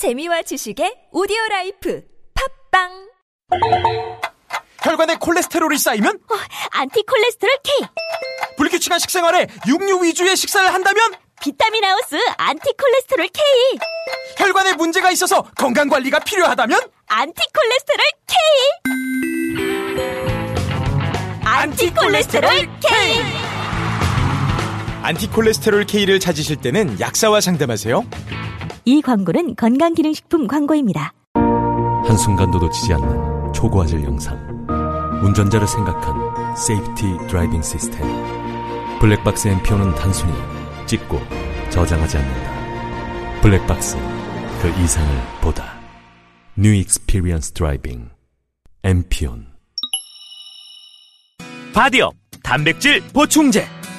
재미와 0.00 0.40
지식의 0.40 1.08
오디오 1.12 1.36
life 1.50 2.02
팟빵! 2.70 3.10
혈관에 4.82 5.16
콜레스테롤이 5.16 5.76
쌓이면? 5.76 6.20
안티 6.70 7.02
콜레스테롤 7.02 7.58
K! 7.62 7.86
불규칙한 8.56 8.98
식생활에 8.98 9.46
육류 9.68 10.02
위주의 10.02 10.34
식사를 10.34 10.72
한다면? 10.72 11.02
비타민 11.42 11.84
하우스 11.84 12.16
안티 12.38 12.72
콜레스테롤 12.78 13.28
K! 13.28 13.44
혈관에 14.38 14.72
문제가 14.72 15.10
있어서 15.10 15.42
건강 15.58 15.90
관리가 15.90 16.20
필요하다면? 16.20 16.80
안티 17.08 17.42
콜레스테롤 17.52 18.06
K! 18.26 18.38
안티 21.44 21.90
콜레스테롤 21.92 22.50
K 22.80 23.39
안티콜레스테롤 25.02 25.84
K를 25.86 26.20
찾으실 26.20 26.56
때는 26.56 27.00
약사와 27.00 27.40
상담하세요. 27.40 28.04
이 28.84 29.00
광고는 29.02 29.56
건강기능식품 29.56 30.46
광고입니다. 30.46 31.12
한순간도 32.04 32.58
놓치지 32.58 32.92
않는 32.94 33.52
초고화질 33.52 34.02
영상. 34.04 34.38
운전자를 35.22 35.66
생각한 35.66 36.56
safety 36.56 37.26
driving 37.28 37.62
시스템. 37.62 38.00
블랙박스 39.00 39.48
MPON은 39.48 39.94
단순히 39.94 40.32
찍고 40.86 41.18
저장하지 41.70 42.18
않는다. 42.18 43.40
블랙박스, 43.40 43.96
그 44.60 44.68
이상을 44.82 45.22
보다. 45.40 45.78
New 46.58 46.78
Experience 46.78 47.52
Driving. 47.54 48.10
MPON. 48.82 49.46
바디업 51.72 52.14
단백질 52.42 53.00
보충제 53.12 53.66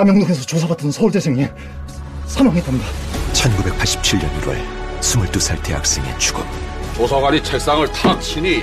남영동에서 0.00 0.42
조사받던 0.42 0.92
서울대생이 0.92 1.48
사망했답니다. 2.26 2.86
1987년 3.32 4.40
1월 4.40 4.56
22살 5.00 5.60
대학생의 5.64 6.16
죽음. 6.16 6.44
조사관이 6.94 7.42
책상을 7.42 7.90
탁 7.90 8.20
치니 8.20 8.62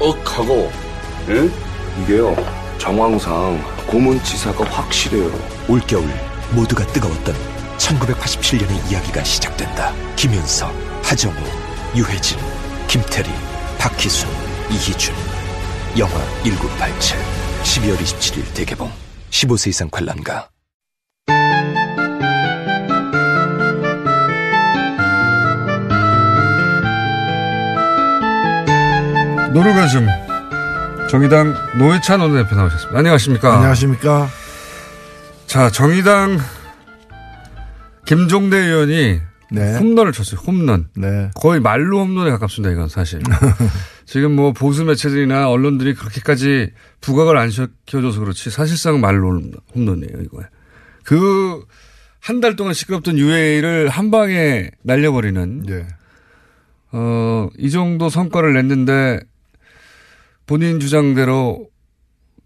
억하고 0.00 0.72
예? 1.28 1.50
이게요 2.02 2.34
정황상 2.78 3.62
고문치사가 3.86 4.64
확실해요. 4.64 5.30
올겨울 5.68 6.08
모두가 6.54 6.86
뜨거웠던 6.86 7.34
1987년의 7.76 8.90
이야기가 8.90 9.24
시작된다. 9.24 9.92
김윤석, 10.16 10.72
하정우, 11.02 11.34
유해진, 11.94 12.38
김태리, 12.88 13.28
박희순, 13.78 14.26
이희준. 14.70 15.14
영화 15.98 16.14
1987 16.44 17.18
12월 17.62 17.98
27일 17.98 18.54
대개봉. 18.54 18.90
15세 19.30 19.68
이상 19.68 19.90
관람가 19.90 20.51
노르가즘 29.52 30.06
정의당 31.10 31.54
노회찬 31.78 32.20
원내대표 32.20 32.56
나오셨습니다. 32.56 32.98
안녕하십니까? 32.98 33.54
안녕하십니까? 33.54 34.28
자, 35.46 35.70
정의당 35.70 36.38
김종대 38.06 38.56
의원이 38.56 39.20
네. 39.50 39.76
홈런을 39.76 40.12
쳤어요. 40.12 40.40
홈런. 40.46 40.88
네. 40.96 41.30
거의 41.34 41.60
말로 41.60 42.00
홈런에 42.00 42.30
가깝습니다. 42.30 42.72
이건 42.72 42.88
사실. 42.88 43.20
지금 44.06 44.34
뭐 44.34 44.52
보수 44.52 44.84
매체들이나 44.84 45.50
언론들이 45.50 45.94
그렇게까지 45.94 46.72
부각을 47.02 47.36
안 47.36 47.50
시켜줘서 47.50 48.20
그렇지 48.20 48.50
사실상 48.50 49.00
말로 49.00 49.40
홈런이에요. 49.74 50.22
이거. 50.22 50.42
그 51.04 51.64
한 52.24 52.40
달 52.40 52.54
동안 52.54 52.72
시끄럽던 52.72 53.18
UA를 53.18 53.88
한 53.88 54.12
방에 54.12 54.70
날려버리는. 54.84 55.62
네. 55.64 55.88
어, 56.92 57.48
이 57.58 57.68
정도 57.68 58.08
성과를 58.08 58.54
냈는데 58.54 59.18
본인 60.52 60.78
주장대로 60.80 61.66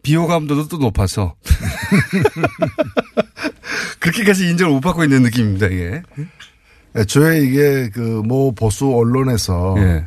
비호감도도 0.05 0.69
또 0.69 0.77
높아서 0.79 1.35
그렇게까지 3.99 4.49
인정을 4.51 4.75
못 4.75 4.81
받고 4.81 5.03
있는 5.03 5.23
느낌입니다. 5.25 5.67
이게. 5.67 6.03
애초에 6.95 7.41
이게 7.41 7.91
그 7.91 8.23
모 8.23 8.55
보수 8.55 8.95
언론에서 8.95 9.75
예. 9.79 10.05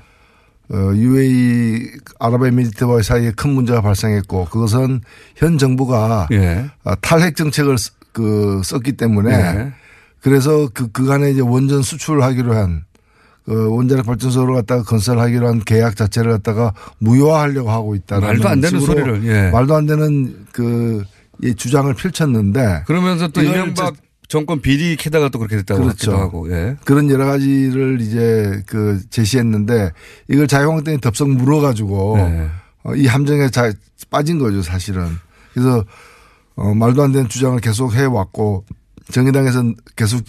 어, 0.74 0.94
UAE 0.96 1.90
아랍에미리트와의 2.22 3.04
사이에 3.04 3.32
큰 3.36 3.50
문제가 3.50 3.82
발생했고 3.82 4.46
그것은 4.46 5.02
현 5.36 5.58
정부가 5.58 6.30
예. 6.32 6.70
아, 6.86 6.96
탈핵 7.02 7.36
정책을 7.36 7.78
쓰- 7.78 7.92
그 8.14 8.62
썼기 8.64 8.94
때문에 8.94 9.34
예. 9.36 9.74
그래서 10.22 10.70
그 10.74 10.90
그간에 10.94 11.32
이제 11.32 11.42
원전 11.42 11.82
수출하기로 11.82 12.56
한그 12.56 12.82
원자력 13.54 14.06
발전소를 14.06 14.54
갖다가 14.56 14.84
건설하기로 14.84 15.48
한 15.48 15.60
계약 15.64 15.96
자체를 15.96 16.32
갖다가 16.32 16.74
무효화하려고 17.00 17.72
하고 17.72 17.96
있다는 17.96 18.28
말도 18.28 18.48
안 18.48 18.62
되는 18.62 18.80
소리를, 18.80 19.26
예. 19.26 19.50
말도 19.52 19.76
안 19.76 19.86
되는 19.86 20.46
그이 20.52 21.56
주장을 21.56 21.92
펼쳤는데 21.94 22.84
그러면서 22.86 23.28
또 23.30 23.42
이명박 23.42 23.96
정권 24.28 24.62
비리 24.62 24.96
캐다가 24.96 25.30
또 25.30 25.40
그렇게 25.40 25.58
됐다고 25.58 25.82
그렇죠. 25.82 26.16
하고. 26.16 26.52
예. 26.52 26.78
그런 26.86 27.10
여러 27.10 27.26
가지를 27.26 28.00
이제 28.00 28.64
그 28.68 29.02
제시했는데 29.10 29.92
이걸 30.30 30.48
자유한국당이 30.48 31.02
덥석 31.02 31.30
물어가지고 31.32 32.18
네. 32.18 32.50
어, 32.84 32.96
이 32.96 33.08
함정에 33.08 33.50
자, 33.50 33.74
빠진 34.12 34.38
거죠 34.38 34.62
사실은. 34.62 35.08
그래서 35.54 35.84
어, 36.56 36.76
말도 36.76 37.02
안 37.02 37.12
되는 37.12 37.28
주장을 37.28 37.60
계속 37.60 37.96
해왔고 37.96 38.66
정의당에서는 39.12 39.76
계속 39.96 40.22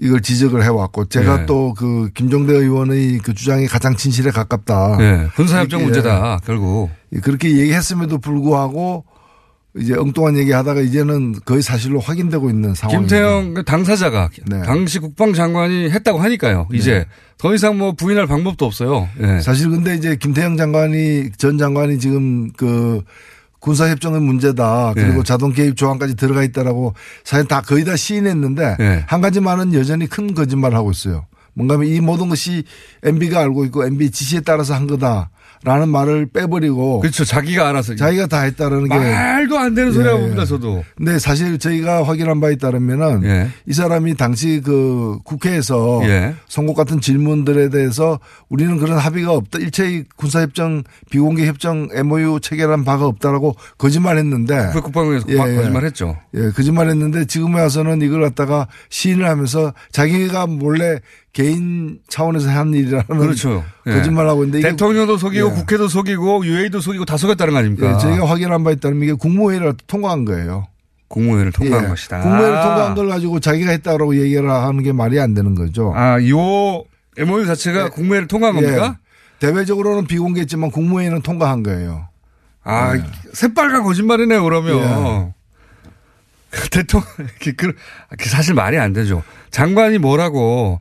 이걸 0.00 0.22
지적을 0.22 0.64
해왔고 0.64 1.06
제가 1.06 1.40
네. 1.40 1.46
또그 1.46 2.10
김종대 2.14 2.54
의원의 2.54 3.18
그 3.18 3.34
주장이 3.34 3.66
가장 3.66 3.94
진실에 3.96 4.30
가깝다. 4.30 4.96
예. 5.00 5.28
군사협정 5.36 5.82
문제다. 5.84 6.40
결국. 6.44 6.88
그렇게 7.22 7.50
얘기했음에도 7.58 8.18
불구하고 8.18 9.04
이제 9.76 9.94
엉뚱한 9.94 10.36
얘기하다가 10.38 10.80
이제는 10.80 11.34
거의 11.44 11.62
사실로 11.62 12.00
확인되고 12.00 12.48
있는 12.50 12.74
상황입니다. 12.74 13.16
김태형 13.16 13.54
그 13.54 13.64
당사자가 13.64 14.30
네. 14.46 14.62
당시 14.62 14.98
국방장관이 14.98 15.90
했다고 15.90 16.18
하니까요. 16.18 16.66
이제 16.72 17.04
더 17.38 17.54
이상 17.54 17.78
뭐 17.78 17.92
부인할 17.92 18.26
방법도 18.26 18.64
없어요. 18.64 19.08
예. 19.22 19.40
사실 19.40 19.68
근데 19.68 19.94
이제 19.94 20.16
김태형 20.16 20.56
장관이 20.56 21.32
전 21.36 21.58
장관이 21.58 21.98
지금 21.98 22.50
그 22.52 23.02
군사협정의 23.60 24.20
문제다 24.20 24.92
그리고 24.94 25.18
네. 25.18 25.22
자동 25.22 25.52
개입 25.52 25.76
조항까지 25.76 26.16
들어가 26.16 26.42
있다라고 26.42 26.94
사실 27.24 27.46
다 27.46 27.60
거의 27.60 27.84
다 27.84 27.96
시인했는데 27.96 28.76
네. 28.78 29.04
한 29.06 29.20
가지만은 29.20 29.74
여전히 29.74 30.06
큰 30.06 30.34
거짓말을 30.34 30.76
하고 30.76 30.90
있어요. 30.90 31.26
뭔가 31.52 31.74
하면 31.74 31.88
이 31.88 32.00
모든 32.00 32.28
것이 32.28 32.64
MB가 33.02 33.40
알고 33.40 33.64
있고 33.66 33.84
MB 33.84 34.10
지시에 34.10 34.40
따라서 34.40 34.74
한 34.74 34.86
거다 34.86 35.30
라는 35.62 35.90
말을 35.90 36.26
빼버리고 36.32 37.00
그렇죠. 37.00 37.24
자기가 37.24 37.68
알아서. 37.68 37.94
자기가 37.94 38.28
다 38.28 38.40
했다라는 38.40 38.88
게 38.88 38.94
말도 38.94 39.58
안 39.58 39.74
되는 39.74 39.92
소리라고 39.92 40.18
예. 40.18 40.22
봅니다. 40.22 40.46
저도. 40.46 40.82
근데 40.96 41.18
사실 41.18 41.58
저희가 41.58 42.02
확인한 42.02 42.40
바에 42.40 42.56
따르면은 42.56 43.24
예. 43.24 43.48
이 43.66 43.74
사람이 43.74 44.14
당시 44.14 44.62
그 44.64 45.18
국회에서 45.24 46.00
예. 46.04 46.34
선거 46.48 46.72
같은 46.72 47.00
질문들에 47.02 47.68
대해서 47.68 48.18
우리는 48.48 48.78
그런 48.78 48.96
합의가 48.96 49.32
없다. 49.32 49.58
일체의 49.58 50.06
군사협정 50.16 50.82
비공개 51.10 51.46
협정 51.46 51.88
MOU 51.92 52.40
체결한 52.40 52.84
바가 52.84 53.04
없다라고 53.06 53.54
거짓말 53.76 54.16
했는데 54.16 54.70
그 54.72 54.80
국방부에서 54.80 55.26
예, 55.28 55.34
예. 55.34 55.56
거짓말 55.56 55.84
했죠. 55.84 56.16
예, 56.34 56.50
거짓말 56.50 56.88
했는데 56.88 57.26
지금에 57.26 57.60
와서는 57.60 58.00
이걸 58.00 58.22
갖다가 58.22 58.66
시인을 58.88 59.28
하면서 59.28 59.74
자기가 59.92 60.46
몰래 60.46 61.00
개인 61.32 62.00
차원에서 62.08 62.50
한 62.50 62.74
일이라는 62.74 63.06
그렇죠. 63.06 63.64
예. 63.86 63.92
거짓말하고 63.92 64.44
있는데 64.44 64.68
대통령도 64.68 65.16
속이고 65.16 65.48
예. 65.48 65.50
국회도 65.52 65.88
속이고 65.88 66.44
UA도 66.44 66.80
속이고 66.80 67.04
다 67.04 67.16
속였다는 67.16 67.52
거 67.52 67.58
아닙니까? 67.60 67.94
예, 67.94 67.98
저희가 67.98 68.28
확인한 68.28 68.64
바에 68.64 68.74
따르면 68.74 69.04
이게 69.04 69.12
국무회의를 69.12 69.74
통과한 69.86 70.24
거예요. 70.24 70.66
국무회의를 71.08 71.52
통과한 71.52 71.84
예. 71.84 71.88
것이다. 71.88 72.20
국무회의를 72.20 72.62
통과한 72.62 72.94
걸 72.94 73.08
가지고 73.08 73.38
자기가 73.38 73.70
했다라고 73.70 74.16
얘기를 74.20 74.50
하는 74.50 74.82
게 74.82 74.92
말이 74.92 75.20
안 75.20 75.34
되는 75.34 75.54
거죠. 75.54 75.92
아, 75.94 76.18
요 76.28 76.84
MOU 77.16 77.46
자체가 77.46 77.90
국무회의를 77.90 78.26
통과한 78.26 78.56
겁니까? 78.56 78.96
예. 78.96 79.10
대외적으로는 79.46 80.06
비공개했지만 80.06 80.70
국무회의는 80.70 81.22
통과한 81.22 81.62
거예요. 81.62 82.08
아, 82.64 82.96
예. 82.96 83.02
새빨간 83.32 83.84
거짓말이네요, 83.84 84.42
그러면. 84.42 85.32
대통령, 86.70 87.08
그, 87.40 87.52
그, 87.54 87.72
그 88.18 88.28
사실 88.28 88.54
말이 88.54 88.76
안 88.78 88.92
되죠. 88.92 89.22
장관이 89.50 89.98
뭐라고, 89.98 90.80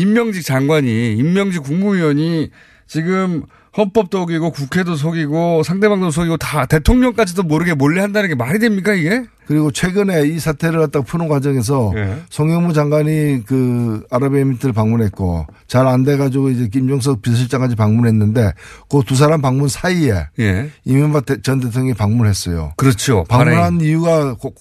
임명직 0.00 0.44
장관이, 0.44 1.14
임명직 1.16 1.62
국무위원이 1.62 2.50
지금 2.86 3.42
헌법도 3.76 4.18
속이고 4.20 4.52
국회도 4.52 4.96
속이고 4.96 5.62
상대방도 5.62 6.10
속이고 6.10 6.38
다 6.38 6.64
대통령까지도 6.64 7.42
모르게 7.42 7.74
몰래 7.74 8.00
한다는 8.00 8.28
게 8.30 8.34
말이 8.34 8.58
됩니까 8.58 8.94
이게? 8.94 9.24
그리고 9.46 9.70
최근에 9.70 10.26
이 10.28 10.38
사태를 10.40 10.80
갖다 10.80 11.02
푸는 11.02 11.28
과정에서 11.28 11.92
예. 11.94 12.16
송영무 12.30 12.72
장관이 12.72 13.44
그 13.46 14.02
아랍에미리트를 14.10 14.72
방문했고 14.72 15.46
잘 15.68 15.86
안 15.86 16.04
돼가지고 16.04 16.50
이제 16.50 16.68
김종석 16.68 17.20
비서실장까지 17.22 17.76
방문했는데 17.76 18.52
그 18.88 19.02
두 19.06 19.14
사람 19.14 19.42
방문 19.42 19.68
사이에 19.68 20.26
예. 20.40 20.70
이명박 20.84 21.26
대- 21.26 21.42
전 21.42 21.60
대통령이 21.60 21.92
방문했어요. 21.94 22.72
그렇죠. 22.76 23.24
방문한 23.28 23.82
이유가 23.82 24.34
고- 24.34 24.54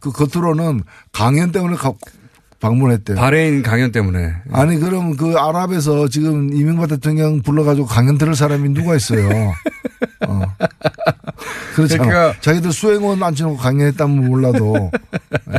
그 0.00 0.12
겉으로는 0.12 0.82
강연 1.12 1.50
때문에 1.50 1.76
가- 1.76 1.94
방문했대요. 2.68 3.16
바레인 3.16 3.62
강연 3.62 3.92
때문에. 3.92 4.32
아니 4.50 4.78
그럼 4.78 5.16
그 5.16 5.34
아랍에서 5.36 6.08
지금 6.08 6.52
이명박 6.54 6.88
대통령 6.88 7.42
불러가지고 7.42 7.86
강연 7.86 8.16
들을 8.16 8.34
사람이 8.34 8.70
누가 8.70 8.96
있어요? 8.96 9.28
어. 10.26 10.40
그렇잖아. 11.74 12.02
그러니까- 12.04 12.40
자기들 12.40 12.72
수행원 12.72 13.22
앉혀놓고 13.22 13.58
강연했다면 13.58 14.24
몰라도. 14.26 14.90
예. 15.52 15.58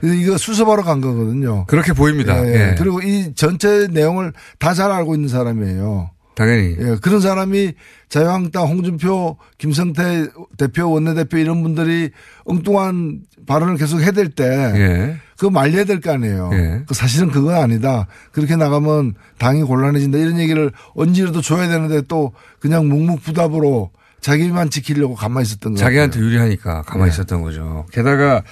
그래서 0.00 0.14
이거 0.14 0.38
수습하러 0.38 0.82
간 0.82 1.00
거거든요. 1.02 1.66
그렇게 1.66 1.92
보입니다. 1.92 2.42
예, 2.46 2.70
예. 2.70 2.74
그리고 2.78 3.00
이 3.02 3.34
전체 3.34 3.86
내용을 3.90 4.32
다 4.58 4.72
잘 4.72 4.90
알고 4.90 5.14
있는 5.14 5.28
사람이에요. 5.28 6.10
당연히. 6.36 6.74
예, 6.80 6.96
그런 7.02 7.20
사람이 7.20 7.72
자유한국당 8.08 8.66
홍준표, 8.68 9.36
김성태 9.58 10.28
대표, 10.56 10.90
원내대표 10.90 11.36
이런 11.36 11.62
분들이 11.62 12.10
엉뚱한 12.44 13.20
발언을 13.46 13.76
계속 13.76 14.00
해댈 14.00 14.30
때 14.30 14.44
예. 14.46 15.16
그거 15.40 15.48
말려야 15.48 15.84
될 15.84 16.02
거 16.02 16.12
아니에요. 16.12 16.50
예. 16.52 16.82
그 16.86 16.92
사실은 16.92 17.30
그건 17.30 17.54
아니다. 17.54 18.06
그렇게 18.30 18.56
나가면 18.56 19.14
당이 19.38 19.62
곤란해진다. 19.62 20.18
이런 20.18 20.38
얘기를 20.38 20.70
언제라도 20.94 21.40
줘야 21.40 21.66
되는데 21.66 22.02
또 22.08 22.32
그냥 22.58 22.86
묵묵부답으로 22.90 23.90
자기만 24.20 24.68
지키려고 24.68 25.14
가만히 25.14 25.46
있었던 25.46 25.72
거예요. 25.72 25.82
자기한테 25.82 26.20
유리하니까 26.20 26.82
가만히 26.82 27.08
예. 27.10 27.14
있었던 27.14 27.40
거죠. 27.40 27.86
게다가 27.90 28.42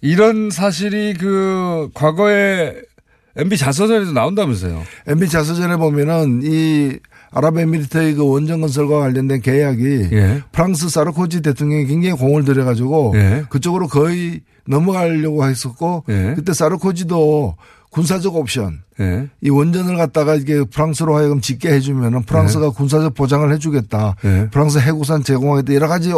이런 0.00 0.50
사실이 0.50 1.14
그 1.14 1.90
과거에 1.92 2.76
MB 3.36 3.56
자서전에도 3.56 4.12
나온다면서요. 4.12 4.84
MB 5.08 5.28
자서전에 5.28 5.76
보면은 5.76 6.42
이 6.44 7.00
아랍에미리트의 7.32 8.14
그 8.14 8.28
원전 8.28 8.60
건설과 8.60 9.00
관련된 9.00 9.40
계약이 9.40 10.08
예. 10.12 10.42
프랑스 10.52 10.88
사르코지 10.88 11.42
대통령이 11.42 11.86
굉장히 11.86 12.16
공을 12.16 12.44
들여가지고 12.44 13.12
예. 13.16 13.44
그쪽으로 13.48 13.88
거의 13.88 14.42
넘어가려고 14.70 15.44
했었고 15.44 16.04
예. 16.08 16.32
그때 16.36 16.54
사르코지도 16.54 17.56
군사적 17.90 18.36
옵션 18.36 18.82
예. 19.00 19.28
이 19.40 19.50
원전을 19.50 19.96
갖다가 19.96 20.36
이게 20.36 20.62
프랑스로 20.64 21.16
하여금 21.16 21.40
짓게 21.40 21.72
해주면은 21.72 22.22
프랑스가 22.22 22.70
군사적 22.70 23.14
보장을 23.14 23.52
해주겠다. 23.52 24.16
예. 24.24 24.48
프랑스 24.50 24.78
해구산 24.78 25.24
제공하겠다. 25.24 25.74
여러 25.74 25.88
가지 25.88 26.12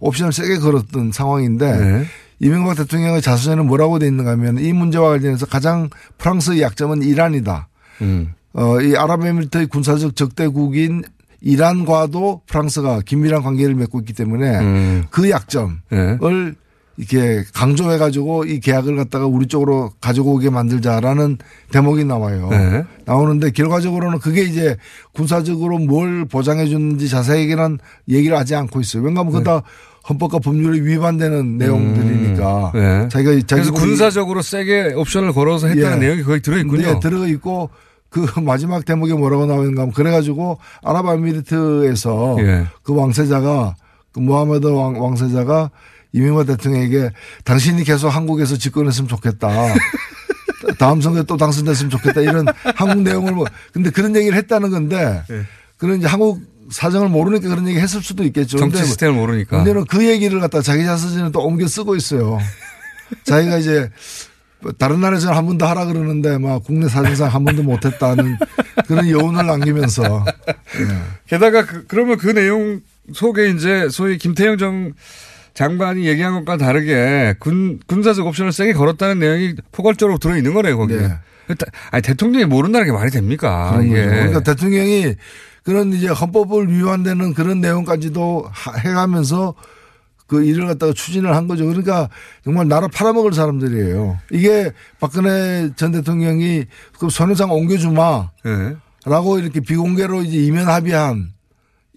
옵션을 0.00 0.32
세게 0.32 0.58
걸었던 0.58 1.12
상황인데 1.12 1.66
예. 1.66 2.04
이명박 2.40 2.76
대통령의 2.76 3.20
자서전에 3.20 3.62
뭐라고 3.62 3.98
돼 3.98 4.06
있는가 4.06 4.32
하면 4.32 4.58
이 4.58 4.72
문제와 4.72 5.10
관련해서 5.10 5.46
가장 5.46 5.90
프랑스의 6.16 6.62
약점은 6.62 7.02
이란이다. 7.02 7.68
음. 8.02 8.32
어, 8.54 8.80
이 8.80 8.96
아랍에미리트의 8.96 9.66
군사적 9.66 10.16
적대국인 10.16 11.02
이란과도 11.40 12.42
프랑스가 12.46 13.02
긴밀한 13.02 13.42
관계를 13.42 13.74
맺고 13.74 14.00
있기 14.00 14.12
때문에 14.12 14.58
음. 14.60 15.04
그 15.10 15.28
약점을 15.30 15.76
예. 15.92 16.18
이렇게 16.98 17.44
강조해 17.54 17.96
가지고 17.96 18.44
이 18.44 18.58
계약을 18.58 18.96
갖다가 18.96 19.24
우리 19.26 19.46
쪽으로 19.46 19.92
가지고 20.00 20.34
오게 20.34 20.50
만들자라는 20.50 21.38
대목이 21.70 22.04
나와요. 22.04 22.48
네. 22.50 22.84
나오는데 23.04 23.52
결과적으로는 23.52 24.18
그게 24.18 24.42
이제 24.42 24.76
군사적으로 25.12 25.78
뭘 25.78 26.24
보장해 26.24 26.66
주는지 26.66 27.08
자세하게는 27.08 27.78
얘기를 28.08 28.36
하지 28.36 28.56
않고 28.56 28.80
있어요. 28.80 29.04
왜냐하면 29.04 29.32
그거 29.32 29.44
다 29.44 29.62
헌법과 30.08 30.40
법률에 30.40 30.80
위반되는 30.80 31.56
내용들이니까. 31.58 32.72
네. 32.74 33.08
자기가 33.08 33.30
자기 33.46 33.62
그래서 33.62 33.72
군사적으로 33.72 34.42
세게 34.42 34.94
옵션을 34.96 35.32
걸어서 35.32 35.68
했다는 35.68 35.98
예. 35.98 36.06
내용이 36.06 36.22
거기 36.24 36.40
들어있군요. 36.40 36.82
네, 36.82 37.00
들어 37.00 37.28
있고 37.28 37.70
그 38.08 38.26
마지막 38.40 38.84
대목에 38.84 39.12
뭐라고 39.14 39.46
나오는가 39.46 39.82
하면 39.82 39.94
그래가지고 39.94 40.58
아랍아미리트에서 40.82 42.36
예. 42.40 42.66
그 42.82 42.92
왕세자가 42.92 43.76
그 44.12 44.18
무하메드 44.18 44.66
왕, 44.66 45.00
왕세자가 45.00 45.70
이명박 46.12 46.46
대통령에게 46.46 47.10
당신이 47.44 47.84
계속 47.84 48.08
한국에서 48.08 48.56
집권했으면 48.56 49.08
좋겠다. 49.08 49.48
다음 50.78 51.00
선거에 51.00 51.22
또 51.24 51.36
당선됐으면 51.36 51.90
좋겠다. 51.90 52.20
이런 52.20 52.46
한국 52.74 53.02
내용을 53.02 53.32
뭐 53.32 53.46
근데 53.72 53.90
그런 53.90 54.14
얘기를 54.16 54.36
했다는 54.36 54.70
건데 54.70 55.22
예. 55.30 55.42
그런 55.76 55.98
이제 55.98 56.06
한국 56.06 56.40
사정을 56.70 57.08
모르니까 57.08 57.48
그런 57.48 57.66
얘기 57.68 57.78
했을 57.78 58.02
수도 58.02 58.24
있겠죠. 58.24 58.58
정치 58.58 58.78
시스템을 58.78 59.14
모르니까. 59.14 59.56
문제는 59.56 59.84
그 59.86 60.06
얘기를 60.06 60.40
갖다 60.40 60.60
자기 60.60 60.84
자서전에 60.84 61.30
또 61.32 61.40
옮겨 61.40 61.66
쓰고 61.66 61.96
있어요. 61.96 62.38
자기가 63.24 63.58
이제 63.58 63.90
다른 64.76 65.00
나라에서는 65.00 65.36
한 65.36 65.46
번도 65.46 65.66
하라 65.66 65.86
그러는데 65.86 66.36
막 66.36 66.62
국내 66.64 66.88
사정상 66.88 67.32
한 67.32 67.44
번도 67.44 67.62
못했다는 67.62 68.36
그런 68.86 69.08
여운을 69.08 69.46
남기면서 69.46 70.24
게다가 71.26 71.64
그, 71.64 71.86
그러면 71.86 72.18
그 72.18 72.28
내용 72.28 72.80
속에 73.14 73.50
이제 73.50 73.88
소위 73.90 74.18
김태형 74.18 74.58
정 74.58 74.92
장관이 75.58 76.06
얘기한 76.06 76.34
것과 76.34 76.56
다르게 76.56 77.34
군, 77.40 77.80
군사적 77.88 78.24
옵션을 78.24 78.52
세게 78.52 78.74
걸었다는 78.74 79.18
내용이 79.18 79.54
포괄적으로 79.72 80.16
들어있는 80.18 80.54
거네요, 80.54 80.78
거기에. 80.78 80.98
네. 80.98 81.14
아니, 81.90 82.00
대통령이 82.00 82.44
모른다는 82.44 82.86
게 82.86 82.92
말이 82.92 83.10
됩니까? 83.10 83.72
거죠. 83.72 84.06
그러니까 84.06 84.40
대통령이 84.40 85.16
그런 85.64 85.92
이제 85.92 86.06
헌법을 86.06 86.70
위반되는 86.72 87.34
그런 87.34 87.60
내용까지도 87.60 88.48
하- 88.48 88.76
해가면서 88.78 89.54
그 90.28 90.44
일을 90.44 90.68
갖다가 90.68 90.92
추진을 90.92 91.34
한 91.34 91.48
거죠. 91.48 91.66
그러니까 91.66 92.08
정말 92.44 92.68
나라 92.68 92.86
팔아먹을 92.86 93.32
사람들이에요. 93.32 94.16
이게 94.30 94.70
박근혜 95.00 95.70
전 95.74 95.90
대통령이 95.90 96.66
그 97.00 97.10
선회상 97.10 97.50
옮겨주마. 97.50 98.30
예. 98.46 98.76
라고 99.06 99.40
이렇게 99.40 99.58
비공개로 99.58 100.22
이제 100.22 100.36
이면 100.36 100.68
합의한 100.68 101.32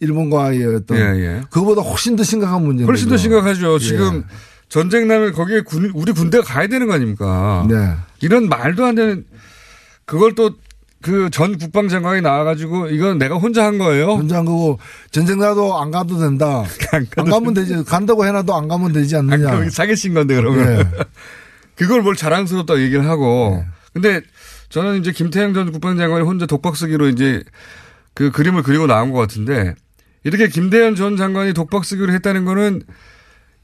일본과의 0.01 0.65
어떤 0.75 0.97
예, 0.97 1.01
예. 1.23 1.41
그거보다 1.49 1.81
훨씬 1.81 2.15
더 2.15 2.23
심각한 2.23 2.61
문제입니다. 2.61 2.87
훨씬 2.91 3.07
더 3.07 3.15
심각하죠. 3.17 3.75
예. 3.75 3.79
지금 3.79 4.23
전쟁 4.67 5.07
나면 5.07 5.31
거기에 5.33 5.61
군, 5.61 5.91
우리 5.93 6.11
군대가 6.11 6.43
가야 6.43 6.67
되는 6.67 6.87
거 6.87 6.93
아닙니까? 6.93 7.65
네. 7.69 7.93
이런 8.21 8.49
말도 8.49 8.85
안 8.85 8.95
되는 8.95 9.25
그걸 10.05 10.35
또 10.35 10.51
그 11.01 11.29
전 11.31 11.57
국방장관이 11.57 12.21
나와가지고 12.21 12.89
이건 12.89 13.17
내가 13.17 13.35
혼자 13.35 13.65
한 13.65 13.79
거예요. 13.79 14.05
혼자 14.11 14.37
한 14.37 14.45
거고 14.45 14.77
전쟁 15.09 15.39
나도 15.39 15.79
안 15.81 15.89
가도 15.89 16.19
된다. 16.19 16.63
안, 17.17 17.25
가면 17.25 17.55
되지. 17.55 17.83
간다고 17.85 18.23
해놔도 18.25 18.55
안 18.55 18.67
가면 18.67 18.93
되지 18.93 19.15
않느냐. 19.15 19.69
사기친 19.71 20.13
건데 20.13 20.35
그러면 20.35 20.79
예. 20.79 20.85
그걸 21.75 22.03
뭘 22.03 22.15
자랑스럽다 22.15 22.77
얘기를 22.79 23.07
하고 23.07 23.65
근데 23.93 24.21
저는 24.69 24.99
이제 24.99 25.11
김태형 25.11 25.55
전 25.55 25.71
국방장관이 25.71 26.23
혼자 26.23 26.45
독박 26.45 26.75
쓰기로 26.77 27.07
이제 27.09 27.43
그 28.13 28.29
그림을 28.29 28.61
그리고 28.61 28.85
나온 28.85 29.11
것 29.11 29.17
같은데 29.17 29.73
이렇게 30.23 30.47
김대현 30.47 30.95
전 30.95 31.17
장관이 31.17 31.53
독박 31.53 31.85
쓰기로 31.85 32.11
했다는 32.13 32.45
거는 32.45 32.83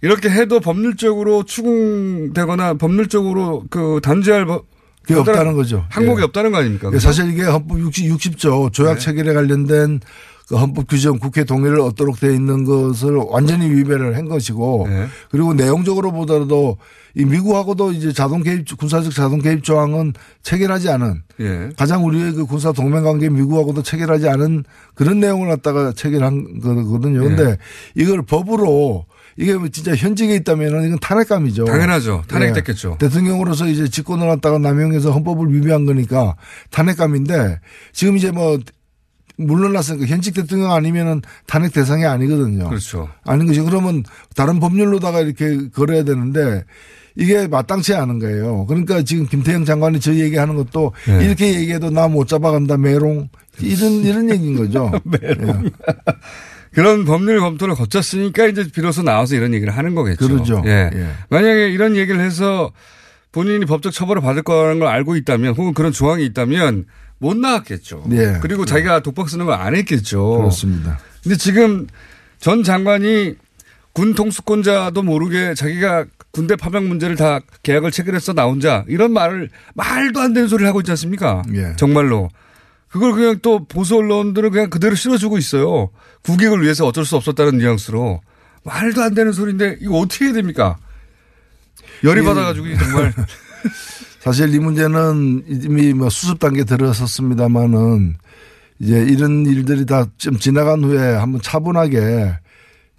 이렇게 0.02 0.30
해도 0.30 0.60
법률적으로 0.60 1.44
추궁되거나 1.44 2.76
법률적으로 2.76 3.66
그 3.70 4.00
단죄할 4.04 4.46
법- 4.46 4.66
그게 5.04 5.20
없다는 5.22 5.54
거죠. 5.54 5.86
항목이 5.90 6.20
예. 6.22 6.26
없다는 6.26 6.52
거 6.52 6.58
아닙니까? 6.58 6.92
예, 6.94 7.00
사실 7.00 7.32
이게 7.32 7.44
헌법 7.44 7.80
60, 7.80 8.12
60조 8.18 8.74
조약 8.74 8.96
네. 8.96 9.00
체결에 9.00 9.34
관련된 9.34 10.02
그 10.02 10.37
헌법 10.52 10.88
규정 10.88 11.20
국회 11.20 11.44
동의를 11.44 11.82
얻도록 11.82 12.20
되어 12.20 12.32
있는 12.32 12.64
것을 12.64 13.16
완전히 13.28 13.70
위배를 13.70 14.16
한 14.16 14.30
것이고 14.30 14.88
네. 14.90 15.08
그리고 15.30 15.54
내용적으로 15.54 16.12
보더라도 16.12 16.78
이 17.16 17.26
미국하고도 17.26 17.92
이제 17.92 18.14
자동 18.14 18.44
개입 18.44 18.66
군사적 18.78 19.14
자동 19.14 19.40
개입 19.40 19.64
조항은 19.64 20.14
체결하지 20.44 20.90
않은 20.90 21.24
예. 21.40 21.70
가장 21.76 22.06
우리의 22.06 22.34
그 22.34 22.46
군사 22.46 22.72
동맹 22.72 23.04
관계 23.04 23.28
미국하고도 23.28 23.84
체결하지 23.84 24.30
않은 24.30 24.64
그런 24.94 25.20
내용을 25.20 25.50
갖다가 25.50 25.92
체결한 25.94 26.60
거거든요. 26.60 27.28
네. 27.28 27.36
근데 27.36 27.58
이걸 27.96 28.22
법으로 28.22 29.06
이게 29.36 29.56
뭐 29.56 29.68
진짜 29.70 29.96
현직에 29.96 30.36
있다면은 30.36 30.88
이건 30.88 31.00
탄핵감이죠. 31.00 31.66
당연하죠. 31.66 32.24
탄핵됐겠죠. 32.28 32.94
예. 32.94 32.98
대통령으로서 32.98 33.68
이제 33.68 33.88
직권을 33.88 34.28
갖다가 34.28 34.58
남용해서 34.60 35.12
헌법을 35.12 35.54
위배한 35.54 35.86
거니까 35.86 36.36
탄핵감인데 36.72 37.60
지금 37.94 38.18
이제 38.18 38.32
뭐 38.32 38.60
물러났으니까 39.38 40.06
현직 40.08 40.34
대통령 40.34 40.72
아니면은 40.74 41.22
탄핵 41.46 41.74
대상이 41.74 42.06
아니거든요. 42.06 42.70
그렇죠. 42.70 43.10
아닌 43.26 43.48
것이 43.48 43.62
그러면 43.62 44.04
다른 44.36 44.60
법률로다가 44.60 45.22
이렇게 45.22 45.70
걸어야 45.70 46.04
되는데 46.04 46.66
이게 47.16 47.48
마땅치 47.48 47.94
않은 47.96 48.20
거예요. 48.20 48.66
그러니까 48.68 49.02
지금 49.04 49.26
김태형 49.28 49.66
장관이 49.66 50.00
저 50.00 50.14
얘기하는 50.14 50.56
것도 50.56 50.94
네. 51.08 51.26
이렇게 51.26 51.54
얘기해도 51.60 51.90
나 51.90 52.08
못 52.08 52.28
잡아간다 52.28 52.78
메롱 52.78 53.30
이런 53.62 53.92
이런 54.04 54.30
얘기인 54.30 54.56
거죠. 54.56 54.92
메롱. 55.06 55.70
그런 56.74 57.06
법률 57.06 57.40
검토를 57.40 57.74
거쳤으니까 57.76 58.46
이제 58.48 58.68
비로소 58.72 59.02
나와서 59.02 59.36
이런 59.36 59.54
얘기를 59.54 59.76
하는 59.76 59.96
거겠죠. 59.96 60.28
그러죠. 60.28 60.62
예. 60.66 60.90
예. 60.94 61.08
만약에 61.30 61.70
이런 61.70 61.96
얘기를 61.96 62.20
해서 62.20 62.72
본인이 63.32 63.66
법적 63.66 63.92
처벌을 63.94 64.22
받을 64.22 64.44
거라는 64.44 64.80
걸 64.80 64.88
알고 64.88 65.16
있다면 65.16 65.56
혹은 65.56 65.74
그런 65.74 65.92
조항이 65.92 66.24
있다면 66.26 66.86
못 67.20 67.36
나왔겠죠. 67.38 68.04
네. 68.08 68.40
그리고 68.42 68.66
자기가 68.66 69.02
독박 69.02 69.30
쓰는 69.30 69.46
거안 69.46 69.76
했겠죠. 69.76 70.38
그렇습니다. 70.38 71.00
근데 71.24 71.36
지금 71.36 71.88
전 72.40 72.64
장관이 72.64 73.36
군 73.94 74.14
통수권자도 74.14 75.02
모르게 75.02 75.56
자기가 75.56 76.06
군대 76.32 76.56
파병 76.56 76.88
문제를 76.88 77.16
다 77.16 77.40
계약을 77.64 77.90
체결해서 77.90 78.34
나 78.34 78.44
혼자 78.46 78.86
이런 78.88 79.12
말을 79.12 79.50
말도 79.74 80.20
안 80.20 80.34
되는 80.34 80.48
소리를 80.48 80.68
하고 80.68 80.82
있지 80.82 80.92
않습니까? 80.92 81.42
예. 81.56 81.74
정말로. 81.78 82.30
그걸 82.90 83.14
그냥 83.14 83.40
또 83.42 83.66
보수 83.66 83.98
언론들은 83.98 84.52
그냥 84.52 84.70
그대로 84.70 84.96
실어주고 84.96 85.38
있어요. 85.40 85.90
국익을 86.22 86.62
위해서 86.62 86.86
어쩔 86.86 87.06
수 87.06 87.16
없었다는 87.16 87.58
뉘앙스로. 87.58 88.22
말도 88.64 89.02
안 89.02 89.14
되는 89.16 89.32
소리인데 89.32 89.78
이거 89.82 89.98
어떻게 89.98 90.26
해야 90.26 90.34
됩니까? 90.34 90.78
열이 92.04 92.22
예. 92.22 92.24
받아가지고 92.24 92.66
정말. 92.78 93.14
사실 94.28 94.54
이 94.54 94.60
문제는 94.60 95.44
이미 95.48 95.94
뭐 95.94 96.10
수습 96.10 96.38
단계 96.40 96.66
들어섰습니다만은 96.66 98.16
이제 98.80 99.00
이런 99.10 99.46
일들이 99.46 99.86
다 99.86 100.06
좀 100.18 100.38
지나간 100.38 100.84
후에 100.84 101.00
한번 101.16 101.40
차분하게 101.42 102.34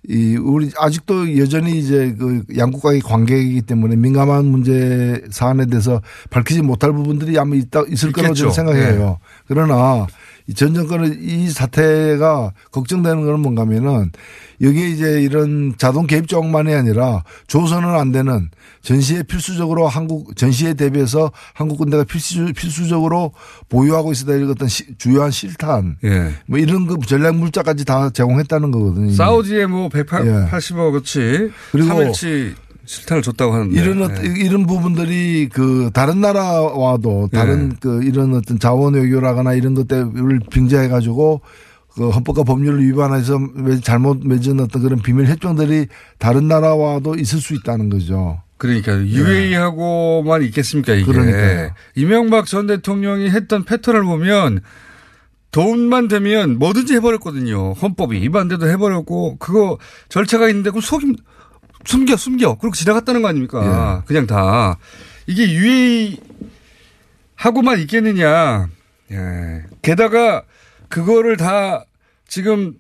이 0.08 0.36
우리 0.36 0.70
아직도 0.78 1.36
여전히 1.36 1.78
이제 1.78 2.14
그 2.18 2.42
양국과의 2.56 3.00
관계이기 3.02 3.60
때문에 3.62 3.96
민감한 3.96 4.46
문제 4.46 5.22
사안에 5.30 5.66
대해서 5.66 6.00
밝히지 6.30 6.62
못할 6.62 6.92
부분들이 6.92 7.38
아마 7.38 7.56
있다 7.56 7.82
있을 7.90 8.10
거라고. 8.12 8.32
저는 8.34 8.52
생각해요. 8.54 9.18
그러나 9.48 10.06
이 10.06 10.12
전 10.54 10.72
정권의 10.74 11.18
이 11.20 11.50
사태가 11.50 12.52
걱정되는 12.72 13.24
거는 13.24 13.40
뭔가면은 13.40 14.10
여기에 14.60 14.88
이제 14.88 15.20
이런 15.22 15.74
자동 15.78 16.06
개입 16.06 16.26
조항만이 16.26 16.74
아니라 16.74 17.22
조선은 17.46 17.88
안 17.88 18.10
되는 18.12 18.50
전시에 18.82 19.22
필수적으로 19.24 19.86
한국 19.86 20.34
전시에 20.36 20.74
대비해서 20.74 21.30
한국 21.54 21.76
군대가 21.78 22.02
필수 22.04 22.52
필수적으로 22.54 23.32
보유하고 23.68 24.10
있어야 24.12 24.38
될 24.38 24.48
어떤 24.50 24.66
시- 24.68 24.96
주요한 24.98 25.30
실탄 25.30 25.96
예. 26.02 26.32
뭐 26.46 26.58
이런 26.58 26.86
그 26.86 26.96
전략 27.06 27.36
물자까지 27.36 27.84
다 27.84 28.10
제공했다는 28.10 28.70
거거든요. 28.70 29.12
사우디에 29.12 29.66
뭐 29.66 29.88
예. 29.94 30.02
180억어치 30.02 31.52
그리고 31.72 31.88
3일치 31.88 32.54
실탄을 32.88 33.22
줬다고 33.22 33.52
하는데. 33.52 33.78
이런 33.78 34.02
어, 34.02 34.08
예. 34.24 34.32
이런 34.44 34.66
부분들이 34.66 35.48
그 35.52 35.90
다른 35.92 36.22
나라와도 36.22 37.28
다른 37.30 37.72
예. 37.72 37.76
그 37.80 38.02
이런 38.02 38.34
어떤 38.34 38.58
자원 38.58 38.94
외교라거나 38.94 39.52
이런 39.52 39.74
것들을 39.74 40.40
빙자해 40.50 40.88
가지고 40.88 41.42
그 41.94 42.08
헌법과 42.08 42.44
법률을 42.44 42.82
위반해서 42.86 43.38
매- 43.38 43.80
잘못 43.80 44.20
맺은 44.24 44.60
어떤 44.60 44.82
그런 44.82 45.02
비밀 45.02 45.26
협정들이 45.26 45.86
다른 46.18 46.48
나라와도 46.48 47.14
있을 47.16 47.40
수 47.40 47.54
있다는 47.54 47.90
거죠. 47.90 48.40
그러니까 48.56 48.98
UAE하고만 49.04 50.42
있겠습니까 50.44 50.94
이게. 50.94 51.04
그러니까요. 51.04 51.70
이명박 51.94 52.46
전 52.46 52.66
대통령이 52.66 53.28
했던 53.30 53.64
패턴을 53.64 54.02
보면 54.02 54.60
돈만 55.50 56.08
되면 56.08 56.58
뭐든지 56.58 56.94
해버렸거든요. 56.94 57.72
헌법이 57.72 58.20
위반돼도 58.20 58.66
해버렸고 58.68 59.36
그거 59.38 59.78
절차가 60.08 60.48
있는데 60.48 60.70
그 60.70 60.80
속임 60.80 61.16
숨겨 61.88 62.16
숨겨 62.16 62.54
그리고 62.58 62.74
지나갔다는 62.74 63.22
거 63.22 63.28
아닙니까? 63.28 64.02
그냥 64.06 64.26
다 64.26 64.76
이게 65.26 65.50
UAE 65.50 66.20
하고만 67.34 67.78
있겠느냐. 67.80 68.68
예. 69.10 69.62
게다가 69.80 70.42
그거를 70.88 71.38
다 71.38 71.84
지금 72.26 72.74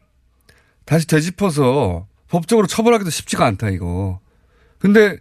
다시 0.84 1.06
되짚어서 1.06 2.06
법적으로 2.28 2.66
처벌하기도 2.66 3.08
쉽지가 3.08 3.46
않다 3.46 3.70
이거. 3.70 4.20
근데 4.78 5.16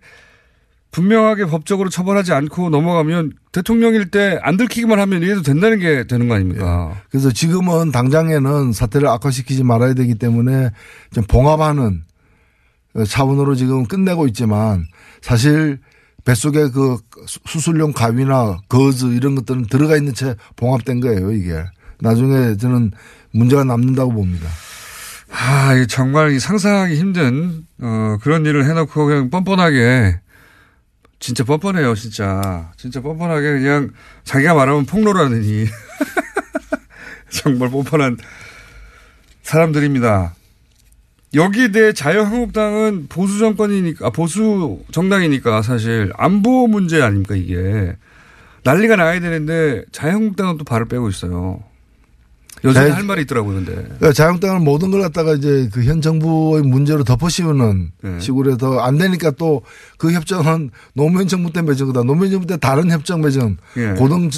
분명하게 0.92 1.46
법적으로 1.46 1.90
처벌하지 1.90 2.34
않고 2.34 2.70
넘어가면 2.70 3.34
대통령일 3.54 4.12
때 4.12 4.38
안 4.42 4.58
들키기만 4.58 5.00
하면 5.00 5.22
이래도 5.22 5.42
된다는 5.44 5.80
게 5.80 6.06
되는 6.08 6.28
거 6.28 6.36
아닙니까? 6.36 7.02
그래서 7.10 7.32
지금은 7.32 7.92
당장에는 7.92 8.74
사태를 8.74 9.08
악화시키지 9.08 9.64
말아야 9.64 9.94
되기 9.94 10.16
때문에 10.16 10.72
좀 11.14 11.24
봉합하는 11.26 12.04
차원으로 13.06 13.56
지금 13.56 13.86
끝내고 13.86 14.28
있지만 14.28 14.86
사실 15.22 15.80
뱃속에 16.26 16.70
그 16.70 16.98
수- 17.26 17.40
수술용 17.46 17.94
가위나 17.94 18.58
거즈 18.70 19.06
이런 19.06 19.36
것들은 19.36 19.68
들어가 19.68 19.96
있는 19.96 20.14
채 20.14 20.36
봉합된 20.56 21.00
거예요, 21.00 21.32
이게. 21.32 21.64
나중에 22.00 22.58
저는 22.58 22.92
문제가 23.32 23.64
남는다고 23.64 24.12
봅니다. 24.14 24.48
아, 25.32 25.74
정말 25.90 26.32
이 26.32 26.40
상상하기 26.40 26.96
힘든, 26.96 27.66
어, 27.82 28.18
그런 28.22 28.46
일을 28.46 28.66
해놓고 28.66 29.06
그냥 29.06 29.30
뻔뻔하게, 29.30 30.20
진짜 31.20 31.44
뻔뻔해요, 31.44 31.96
진짜. 31.96 32.72
진짜 32.78 33.02
뻔뻔하게 33.02 33.60
그냥 33.60 33.92
자기가 34.24 34.54
말하면 34.54 34.86
폭로라느니. 34.86 35.66
정말 37.30 37.70
뻔뻔한 37.70 38.18
사람들입니다. 39.44 40.34
여기에 41.34 41.72
대해 41.72 41.94
자유한국당은 41.94 43.08
보수 43.10 43.38
정권이니까, 43.40 44.08
아, 44.08 44.10
보수 44.10 44.80
정당이니까 44.92 45.62
사실 45.62 46.12
안보 46.18 46.68
문제 46.68 47.02
아닙니까, 47.02 47.36
이게. 47.36 47.96
난리가 48.64 48.96
나야 48.96 49.20
되는데 49.20 49.84
자유한국당은 49.92 50.58
또 50.58 50.64
발을 50.64 50.88
빼고 50.88 51.10
있어요. 51.10 51.62
여전히 52.64 52.88
자유- 52.88 52.96
할 52.96 53.04
말이 53.04 53.22
있더라고요, 53.22 53.56
근데. 53.56 53.74
그러니까 53.76 54.14
자유한국당은 54.14 54.64
모든 54.64 54.90
걸 54.90 55.02
갖다가 55.02 55.34
이제 55.36 55.70
그 55.72 55.84
현 55.84 56.02
정부의 56.02 56.64
문제로 56.64 57.04
덮어씌우는 57.04 57.92
네. 58.02 58.20
식으로 58.20 58.52
해서 58.54 58.80
안 58.80 58.98
되니까 58.98 59.32
또 59.32 59.62
그 59.98 60.12
협정은 60.12 60.72
노무현 60.96 61.28
정부 61.28 61.52
때 61.54 61.62
맺은 61.62 61.86
거다. 61.88 62.04
노무현 62.04 62.32
정부 62.32 62.48
때 62.48 62.58
다른 62.58 62.90
협정 62.90 63.22
맺은 63.22 63.58
예. 63.78 63.94
고등 63.98 64.30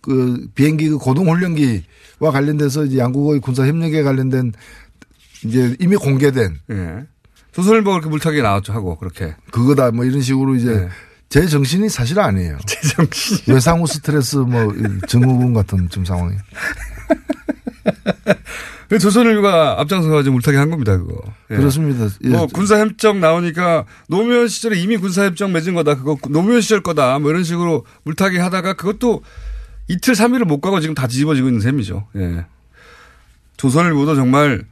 그 0.00 0.46
비행기 0.54 0.88
그 0.88 0.96
고등 0.98 1.30
훈련기와 1.30 2.30
관련돼서 2.32 2.84
이제 2.86 2.96
양국의 2.98 3.40
군사 3.40 3.66
협력에 3.66 4.02
관련된 4.02 4.54
이제 5.44 5.76
이미 5.78 5.96
공개된 5.96 6.58
예. 6.70 7.04
조선일보 7.52 7.90
그렇게 7.90 8.08
물타기 8.08 8.42
나왔죠 8.42 8.72
하고 8.72 8.96
그렇게. 8.96 9.34
그거다 9.50 9.90
뭐 9.90 10.04
이런 10.04 10.20
식으로 10.20 10.54
이제 10.54 10.72
네. 10.72 10.88
제 11.28 11.46
정신이 11.46 11.88
사실 11.88 12.18
아니에요. 12.20 12.58
제 12.66 12.80
정신. 12.88 13.52
외상후 13.52 13.86
스트레스 13.86 14.36
뭐 14.36 14.72
증후군 15.08 15.54
같은 15.54 15.88
좀 15.88 16.04
상황이. 16.04 16.36
그 18.88 18.98
조선일보가 18.98 19.80
앞장서가지고 19.80 20.32
물타기 20.34 20.56
한 20.56 20.70
겁니다 20.70 20.96
그거. 20.96 21.20
예. 21.50 21.56
그렇습니다. 21.56 22.08
예. 22.24 22.28
뭐 22.28 22.46
군사협정 22.46 23.20
나오니까 23.20 23.84
노무현 24.08 24.48
시절에 24.48 24.78
이미 24.78 24.96
군사협정 24.96 25.52
맺은 25.52 25.74
거다 25.74 25.96
그거 25.96 26.16
노무현 26.30 26.62
시절 26.62 26.82
거다 26.82 27.18
뭐 27.18 27.30
이런 27.30 27.44
식으로 27.44 27.84
물타기 28.04 28.38
하다가 28.38 28.74
그것도 28.74 29.22
이틀 29.88 30.14
삼일을 30.14 30.46
못 30.46 30.60
가고 30.60 30.80
지금 30.80 30.94
다 30.94 31.06
뒤집어지고 31.06 31.48
있는 31.48 31.60
셈이죠. 31.60 32.06
예. 32.16 32.46
조선일보도 33.58 34.14
정말 34.14 34.64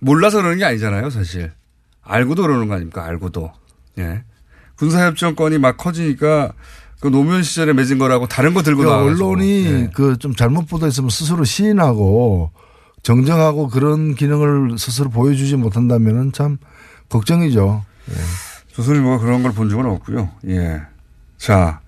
몰라서 0.00 0.38
그러는 0.38 0.58
게 0.58 0.64
아니잖아요 0.64 1.10
사실. 1.10 1.52
알고도 2.02 2.42
그러는 2.42 2.68
거 2.68 2.74
아닙니까 2.74 3.04
알고도. 3.04 3.52
예. 3.98 4.24
군사협정권이 4.76 5.58
막 5.58 5.76
커지니까 5.76 6.52
그 7.00 7.08
노무현 7.08 7.42
시절에 7.42 7.72
맺은 7.72 7.98
거라고 7.98 8.26
다른 8.26 8.54
거 8.54 8.62
들고 8.62 8.82
그러니까 8.82 9.02
나와서 9.04 9.24
언론이 9.26 9.90
그좀 9.94 10.34
잘못 10.34 10.66
보도했으면 10.66 11.10
스스로 11.10 11.44
시인하고 11.44 12.50
정정하고 13.02 13.68
그런 13.68 14.14
기능을 14.14 14.78
스스로 14.78 15.08
보여주지 15.10 15.56
못한다면은 15.56 16.32
참 16.32 16.58
걱정이죠. 17.08 17.84
예. 18.10 18.14
조선일보가 18.74 19.18
그런 19.18 19.42
걸 19.42 19.52
본 19.52 19.68
적은 19.68 19.84
없고요. 19.86 20.30
예. 20.48 20.80
자, 21.38 21.80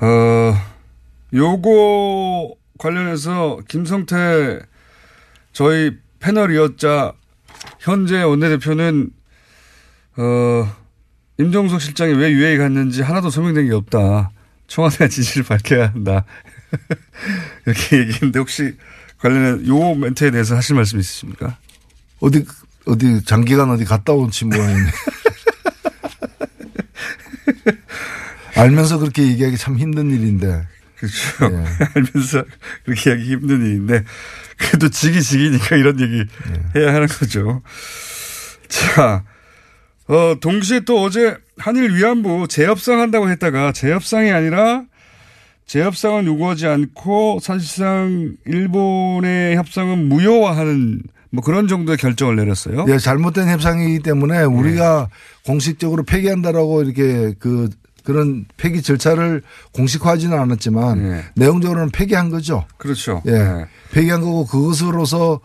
어, 0.00 0.54
요거 1.32 2.54
관련해서 2.78 3.58
김성태 3.68 4.60
저희 5.52 5.92
패널이었자 6.24 7.12
현재 7.80 8.22
원내대표는 8.22 9.10
어, 10.16 10.76
임종석 11.38 11.82
실장이 11.82 12.14
왜 12.14 12.30
유해에 12.30 12.56
갔는지 12.56 13.02
하나도 13.02 13.28
설명된 13.28 13.66
게 13.68 13.74
없다. 13.74 14.30
청와대가 14.66 15.08
진실을 15.08 15.44
밝혀야 15.44 15.88
한다. 15.88 16.24
이렇게 17.66 17.98
얘기했는데 17.98 18.38
혹시 18.38 18.74
관련해 19.18 19.68
요 19.68 19.94
멘트에 19.94 20.30
대해서 20.30 20.56
하실 20.56 20.76
말씀 20.76 20.98
있으십니까? 20.98 21.58
어디 22.20 22.46
어디 22.86 23.22
장기간 23.24 23.70
어디 23.70 23.84
갔다 23.84 24.14
온지 24.14 24.46
모양이네. 24.46 24.90
알면서 28.56 28.98
그렇게 28.98 29.26
얘기하기 29.26 29.58
참 29.58 29.78
힘든 29.78 30.10
일인데. 30.10 30.66
그렇죠. 30.96 31.16
예. 31.42 31.64
알면서 31.94 32.44
그렇게 32.84 33.10
하기 33.10 33.24
힘든 33.24 33.66
일인데 33.66 34.04
그래도 34.58 34.88
지기 34.88 35.22
지기니까 35.22 35.76
이런 35.76 36.00
얘기 36.00 36.18
예. 36.20 36.80
해야 36.80 36.94
하는 36.94 37.06
거죠. 37.06 37.62
자, 38.68 39.24
어, 40.08 40.36
동시에 40.40 40.80
또 40.80 41.02
어제 41.02 41.36
한일 41.58 41.94
위안부 41.94 42.48
재협상 42.48 43.00
한다고 43.00 43.30
했다가 43.30 43.72
재협상이 43.72 44.30
아니라 44.30 44.84
재협상은 45.66 46.26
요구하지 46.26 46.66
않고 46.66 47.38
사실상 47.40 48.36
일본의 48.44 49.56
협상은 49.56 50.08
무효화하는 50.08 51.02
뭐 51.30 51.42
그런 51.42 51.66
정도의 51.66 51.98
결정을 51.98 52.36
내렸어요. 52.36 52.84
예, 52.88 52.98
잘못된 52.98 53.48
협상이기 53.48 54.00
때문에 54.00 54.42
우리가 54.42 55.08
공식적으로 55.44 56.04
폐기한다라고 56.04 56.82
이렇게 56.82 57.34
그 57.38 57.70
그런 58.04 58.44
폐기 58.56 58.82
절차를 58.82 59.42
공식화하지는 59.72 60.38
않았지만 60.38 60.98
예. 61.06 61.24
내용적으로는 61.36 61.90
폐기한 61.90 62.30
거죠. 62.30 62.66
그렇죠. 62.76 63.22
예. 63.26 63.32
예. 63.32 63.66
폐기한 63.92 64.20
거고 64.20 64.46
그것으로서 64.46 65.40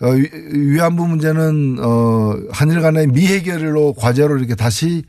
어, 0.00 0.06
위- 0.10 0.30
위안부 0.74 1.06
문제는 1.06 1.78
어, 1.80 2.34
한일 2.50 2.80
간의 2.80 3.08
미해결로 3.08 3.94
과제로 3.94 4.38
이렇게 4.38 4.54
다시 4.54 5.02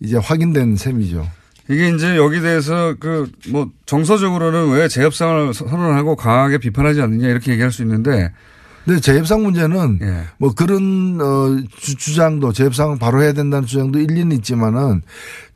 이제 0.00 0.16
확인된 0.16 0.76
셈이죠. 0.76 1.26
이게 1.68 1.88
이제 1.88 2.16
여기 2.16 2.40
대해서 2.40 2.94
그 3.00 3.26
뭐 3.48 3.70
정서적으로는 3.86 4.70
왜 4.70 4.88
재협상을 4.88 5.52
선언하고 5.54 6.14
강하게 6.16 6.58
비판하지 6.58 7.00
않느냐 7.00 7.28
이렇게 7.28 7.50
얘기할 7.52 7.72
수 7.72 7.82
있는데 7.82 8.30
근데 8.86 9.00
재협상 9.00 9.42
문제는 9.42 9.98
예. 10.00 10.24
뭐 10.38 10.54
그런 10.54 11.20
어 11.20 11.56
주, 11.76 11.96
주장도 11.96 12.52
재협상 12.52 12.98
바로 12.98 13.20
해야 13.20 13.32
된다는 13.32 13.66
주장도 13.66 13.98
일리는 13.98 14.30
있지만은 14.36 15.02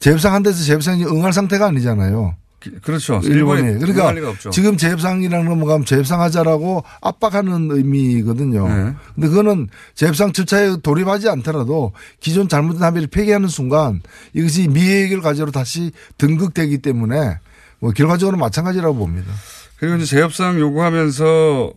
재협상 0.01 0.35
한 0.35 0.43
데서 0.43 0.65
재협상이 0.65 1.05
응할 1.05 1.33
상태가 1.33 1.67
아니잖아요. 1.67 2.35
그렇죠. 2.83 3.21
일본이. 3.25 3.79
그러니까. 3.79 4.35
지금 4.51 4.77
재협상이랑 4.77 5.45
넘어가면 5.47 5.87
재협상하자라고 5.87 6.83
압박하는 7.01 7.71
의미거든요. 7.71 8.69
네. 8.69 8.95
근데 9.15 9.29
그거는 9.29 9.69
재협상 9.95 10.33
절차에 10.33 10.77
돌입하지 10.83 11.29
않더라도 11.31 11.93
기존 12.19 12.49
잘못된 12.49 12.83
합의를 12.83 13.09
폐기하는 13.09 13.49
순간 13.49 14.03
이것이 14.35 14.69
미해결 14.69 15.23
과제로 15.23 15.53
다시 15.53 15.93
등극되기 16.19 16.79
때문에 16.79 17.39
뭐 17.79 17.93
결과적으로 17.93 18.37
마찬가지라고 18.37 18.95
봅니다. 18.95 19.33
그리고 19.79 19.97
이제 19.97 20.05
재협상 20.05 20.61
요구하면서 20.61 21.73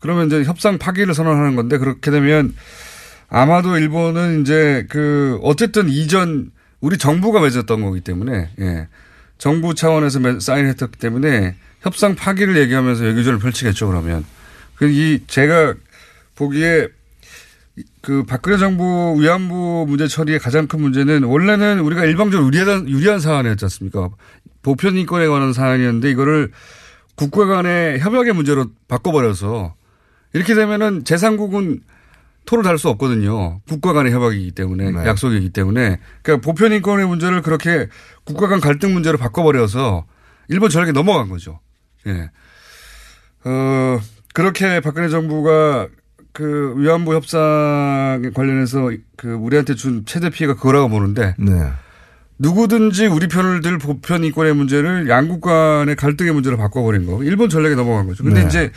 그러면 0.00 0.26
이제 0.26 0.44
협상 0.44 0.78
파기를 0.78 1.14
선언하는 1.14 1.56
건데 1.56 1.78
그렇게 1.78 2.10
되면 2.10 2.54
아마도 3.28 3.76
일본은 3.76 4.42
이제 4.42 4.86
그 4.88 5.38
어쨌든 5.42 5.88
이전 5.88 6.50
우리 6.80 6.96
정부가 6.96 7.40
맺었던 7.40 7.82
거기 7.82 8.00
때문에 8.00 8.50
예. 8.60 8.88
정부 9.36 9.74
차원에서 9.74 10.20
매- 10.20 10.40
사인했기 10.40 10.86
때문에 10.98 11.56
협상 11.80 12.14
파기를 12.14 12.56
얘기하면서 12.56 13.04
외교전을 13.04 13.38
펼치겠죠 13.38 13.86
그러면 13.88 14.24
그이 14.76 15.20
제가 15.26 15.74
보기에 16.36 16.88
그 18.00 18.24
박근혜 18.24 18.56
정부 18.58 19.16
위안부 19.20 19.86
문제 19.88 20.08
처리의 20.08 20.38
가장 20.38 20.66
큰 20.66 20.80
문제는 20.80 21.24
원래는 21.24 21.80
우리가 21.80 22.04
일방적으로 22.04 22.46
유리한, 22.48 22.88
유리한 22.88 23.20
사안이었지 23.20 23.64
않습니까? 23.66 24.08
보편 24.62 24.96
인권에 24.96 25.26
관한 25.28 25.52
사안이었는데 25.52 26.10
이거를 26.10 26.50
국가 27.14 27.46
간의 27.46 28.00
협약의 28.00 28.34
문제로 28.34 28.66
바꿔버려서 28.88 29.74
이렇게 30.32 30.54
되면은 30.54 31.04
제3국은 31.04 31.80
토를 32.44 32.64
달 32.64 32.78
수 32.78 32.88
없거든요. 32.88 33.60
국가 33.68 33.92
간의 33.92 34.12
협약이기 34.12 34.52
때문에 34.52 34.90
네. 34.90 35.04
약속이기 35.06 35.50
때문에 35.50 35.98
그러니까 36.22 36.44
보편 36.46 36.72
인권의 36.72 37.06
문제를 37.06 37.42
그렇게 37.42 37.88
국가 38.24 38.48
간 38.48 38.60
갈등 38.60 38.94
문제로 38.94 39.18
바꿔버려서 39.18 40.06
일본 40.48 40.70
전략에 40.70 40.92
넘어간 40.92 41.28
거죠. 41.28 41.60
예. 42.06 42.30
어, 43.44 44.00
그렇게 44.32 44.80
박근혜 44.80 45.08
정부가 45.08 45.88
그 46.32 46.74
위안부 46.76 47.14
협상에 47.14 48.30
관련해서 48.34 48.92
그 49.16 49.32
우리한테 49.32 49.74
준 49.74 50.04
최대 50.06 50.30
피해가 50.30 50.54
그거라고 50.54 50.88
보는데 50.88 51.34
네. 51.38 51.70
누구든지 52.38 53.06
우리 53.06 53.28
편을 53.28 53.60
들 53.60 53.78
보편 53.78 54.24
인권의 54.24 54.54
문제를 54.54 55.08
양국 55.08 55.40
간의 55.40 55.96
갈등의 55.96 56.32
문제로 56.32 56.56
바꿔버린 56.56 57.06
거. 57.06 57.22
일본 57.24 57.48
전략에 57.48 57.74
넘어간 57.74 58.06
거죠. 58.06 58.22
근데 58.24 58.42
네. 58.42 58.46
이제 58.48 58.70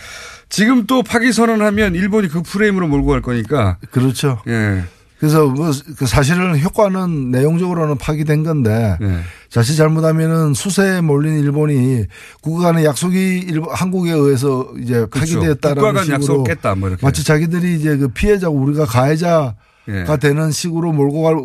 지금 0.50 0.86
또 0.88 1.03
파기 1.03 1.32
선언하면 1.32 1.96
일본이 1.96 2.27
그 2.27 2.41
프레임으로 2.41 2.88
몰고 2.88 3.08
갈 3.08 3.22
거니까. 3.22 3.77
그렇죠. 3.91 4.41
예. 4.48 4.84
그래서 5.20 5.46
뭐그 5.46 6.08
사실은 6.08 6.60
효과는 6.60 7.30
내용적으로는 7.30 8.00
파기된 8.00 8.44
건데 8.44 8.98
예. 9.01 9.20
자칫 9.50 9.75
잘못하면은 9.75 10.56
수세에 10.56 11.01
몰린 11.01 11.39
일본이 11.39 12.06
국가 12.41 12.63
간의 12.72 12.86
약속이 12.86 13.60
한국에 13.70 14.12
의해서 14.12 14.68
이제 14.82 15.06
그렇죠. 15.12 15.39
파기되었다라는 15.39 15.75
국가 15.75 15.94
간 15.94 16.03
식으로 16.03 16.15
약속을 16.15 16.44
깼다, 16.56 16.74
뭐 16.74 16.89
이렇게. 16.89 17.06
마치 17.06 17.24
자기들이 17.24 17.75
이제 17.75 17.98
그 17.98 18.08
피해자고 18.08 18.58
우리가 18.58 18.86
가해자 18.86 19.53
가 19.86 20.13
예. 20.13 20.18
되는 20.20 20.50
식으로 20.50 20.91
몰고 20.91 21.22
갈 21.22 21.36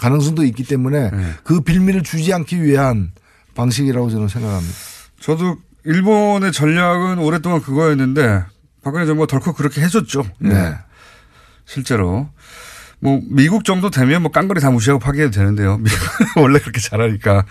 가능성도 0.00 0.44
있기 0.44 0.64
때문에 0.64 1.10
예. 1.12 1.34
그 1.44 1.60
빌미를 1.60 2.02
주지 2.02 2.32
않기 2.32 2.62
위한 2.62 3.12
방식이라고 3.54 4.08
저는 4.08 4.28
생각합니다. 4.28 4.74
저도 5.20 5.58
일본의 5.84 6.52
전략은 6.52 7.18
오랫동안 7.18 7.60
그거였는데 7.60 8.44
박근혜 8.82 9.04
정부가 9.04 9.26
덜컥 9.26 9.56
그렇게 9.56 9.82
해줬죠. 9.82 10.24
예. 10.44 10.48
네. 10.48 10.74
실제로. 11.66 12.30
뭐 12.98 13.20
미국 13.30 13.64
정도 13.64 13.90
되면 13.90 14.22
뭐 14.22 14.30
깡그리 14.30 14.60
다 14.60 14.70
무시하고 14.70 14.98
파기해도 15.00 15.32
되는데요. 15.32 15.78
원래 16.36 16.58
그렇게 16.58 16.80
잘하니까. 16.80 17.44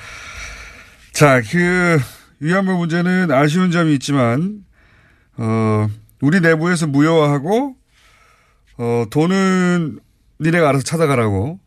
자, 1.11 1.41
그 1.41 1.99
위안부 2.39 2.73
문제는 2.73 3.31
아쉬운 3.31 3.71
점이 3.71 3.93
있지만 3.95 4.63
어 5.37 5.87
우리 6.21 6.39
내부에서 6.39 6.87
무효화하고 6.87 7.75
어 8.77 9.05
돈은 9.09 9.99
니네가 10.39 10.69
알아서 10.69 10.83
찾아가라고 10.83 11.59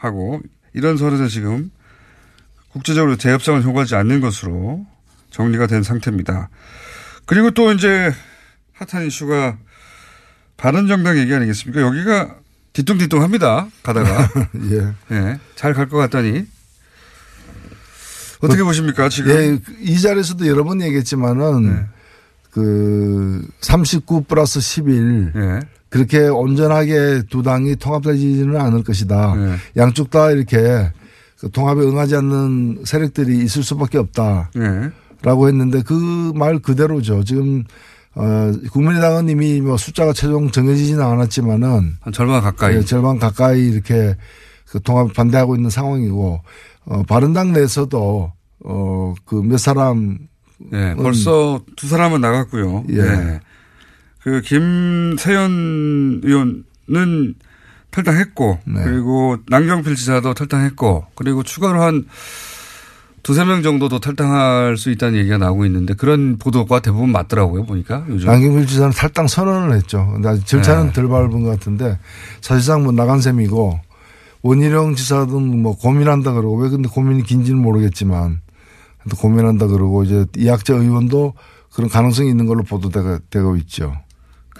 하고 0.00 0.40
이런 0.72 0.96
선에서 0.96 1.28
지금 1.28 1.70
국제적으로 2.72 3.16
재협상을 3.16 3.62
요구하지 3.62 3.94
않는 3.96 4.20
것으로 4.20 4.86
정리가 5.30 5.66
된 5.66 5.82
상태입니다. 5.82 6.48
그리고 7.26 7.50
또 7.50 7.72
이제 7.72 8.12
핫한 8.72 9.06
이슈가 9.06 9.58
바른정당 10.56 11.18
얘기 11.18 11.34
아니겠습니까? 11.34 11.80
여기가 11.82 12.36
뒤뚱뒤뚱합니다. 12.72 13.68
가다가 13.82 14.28
예. 14.70 14.94
예, 15.14 15.38
잘 15.56 15.74
갈 15.74 15.88
것 15.88 15.96
같다니 15.98 16.46
어떻게 18.42 18.62
보십니까 18.62 19.08
지금? 19.08 19.30
예, 19.32 19.58
이 19.80 20.00
자리에서도 20.00 20.46
여러 20.46 20.64
번 20.64 20.80
얘기했지만은 20.80 21.74
네. 21.74 21.86
그 22.50 23.46
39 23.60 24.24
플러스 24.24 24.60
11 24.60 25.32
예. 25.36 25.60
그렇게 25.88 26.28
온전하게 26.28 27.22
두 27.30 27.42
당이 27.42 27.76
통합되지는 27.76 28.56
않을 28.60 28.84
것이다. 28.84 29.34
네. 29.34 29.54
양쪽 29.76 30.10
다 30.10 30.30
이렇게 30.30 30.90
그 31.40 31.50
통합에 31.50 31.80
응하지 31.82 32.16
않는 32.16 32.82
세력들이 32.84 33.38
있을 33.44 33.62
수밖에 33.62 33.98
없다. 33.98 34.50
예. 34.56 34.90
라고 35.22 35.48
했는데 35.48 35.82
그 35.82 36.32
말 36.34 36.58
그대로죠. 36.60 37.24
지금 37.24 37.64
어 38.14 38.52
국민의당은 38.72 39.28
이미 39.28 39.60
뭐 39.60 39.76
숫자가 39.76 40.12
최종 40.12 40.50
정해지지는 40.50 41.02
않았지만은 41.02 41.96
한 42.00 42.12
절반 42.12 42.40
가까이. 42.40 42.76
예, 42.76 42.80
절반 42.82 43.18
가까이 43.18 43.66
이렇게 43.68 44.16
그 44.70 44.80
통합 44.82 45.12
반대하고 45.12 45.56
있는 45.56 45.68
상황이고 45.70 46.40
어 46.86 47.02
바른당 47.08 47.52
내에서도 47.52 48.32
어 48.64 49.14
그 49.26 49.42
몇 49.42 49.58
사람 49.58 50.18
예, 50.72 50.94
벌써 50.96 51.60
두 51.76 51.88
사람은 51.88 52.20
나갔고요. 52.20 52.84
예. 52.90 52.96
예. 52.98 53.40
그 54.22 54.40
김세현 54.42 56.20
의원은 56.24 57.34
탈당했고 57.90 58.58
네. 58.66 58.84
그리고 58.84 59.36
남경필 59.48 59.96
지사도 59.96 60.34
탈당했고 60.34 61.06
그리고 61.14 61.42
추가로 61.42 61.82
한 61.82 62.04
두세 63.22 63.44
명 63.44 63.62
정도도 63.62 63.98
탈당할 63.98 64.76
수 64.76 64.90
있다는 64.90 65.18
얘기가 65.18 65.38
나오고 65.38 65.66
있는데 65.66 65.94
그런 65.94 66.38
보도가 66.38 66.80
대부분 66.80 67.10
맞더라고요 67.12 67.64
보니까 67.64 68.04
요즘. 68.08 68.28
남경필 68.28 68.66
지사는 68.66 68.92
탈당 68.92 69.26
선언을 69.26 69.76
했죠. 69.76 70.08
근데 70.12 70.38
절차는 70.44 70.86
네. 70.88 70.92
덜 70.92 71.08
밟은 71.08 71.42
것 71.42 71.50
같은데 71.50 71.98
사실상 72.40 72.84
뭐 72.84 72.92
나간 72.92 73.20
셈이고 73.20 73.80
원희룡 74.42 74.94
지사든 74.94 75.62
뭐 75.62 75.76
고민한다 75.76 76.32
그러고 76.32 76.56
왜 76.56 76.70
근데 76.70 76.88
고민이 76.88 77.24
긴지는 77.24 77.60
모르겠지만 77.60 78.40
또 79.10 79.16
고민한다 79.16 79.66
그러고 79.66 80.04
이제 80.04 80.24
이학재 80.36 80.74
의원도 80.74 81.34
그런 81.74 81.90
가능성이 81.90 82.30
있는 82.30 82.46
걸로 82.46 82.62
보도되고 82.62 83.56
있죠. 83.56 83.96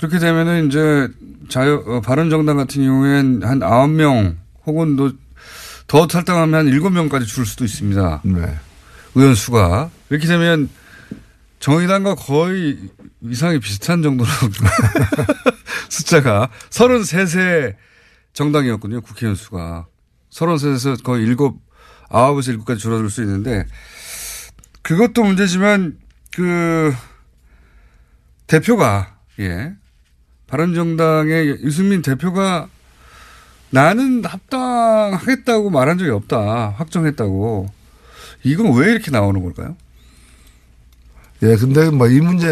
그렇게 0.00 0.18
되면은 0.18 0.68
이제 0.68 1.08
자유 1.50 1.84
어, 1.86 2.00
바른 2.00 2.30
정당 2.30 2.56
같은 2.56 2.82
경우엔 2.82 3.42
한 3.42 3.62
아홉 3.62 3.90
명 3.90 4.38
혹은 4.64 4.96
또더 4.96 6.06
탈당하면 6.06 6.54
한 6.54 6.68
일곱 6.68 6.90
명까지 6.90 7.26
줄 7.26 7.44
수도 7.44 7.66
있습니다. 7.66 8.22
네. 8.24 8.58
의원 9.14 9.34
수가 9.34 9.90
이렇게 10.08 10.26
되면 10.26 10.70
정의당과 11.58 12.14
거의 12.14 12.78
이상이 13.20 13.60
비슷한 13.60 14.00
정도로 14.00 14.30
숫자가 15.90 16.48
33세 16.70 17.74
정당이었군요. 18.32 19.02
국회의원 19.02 19.36
수가. 19.36 19.86
33에서 20.30 21.02
거의 21.02 21.26
7, 21.26 21.36
9에서 21.36 22.56
7까지 22.58 22.78
줄어들 22.78 23.10
수 23.10 23.20
있는데 23.20 23.66
그것도 24.80 25.24
문제지만 25.24 25.98
그 26.32 26.94
대표가 28.46 29.18
예. 29.40 29.74
바른정당의 30.50 31.46
유승민 31.62 32.02
대표가 32.02 32.68
나는 33.70 34.24
합당하겠다고 34.24 35.70
말한 35.70 35.96
적이 35.98 36.10
없다. 36.10 36.70
확정했다고. 36.76 37.68
이건 38.42 38.72
왜 38.76 38.90
이렇게 38.90 39.10
나오는 39.10 39.42
걸까요? 39.42 39.76
예, 41.42 41.56
근데 41.56 41.88
뭐 41.90 42.08
이 42.08 42.20
문제 42.20 42.46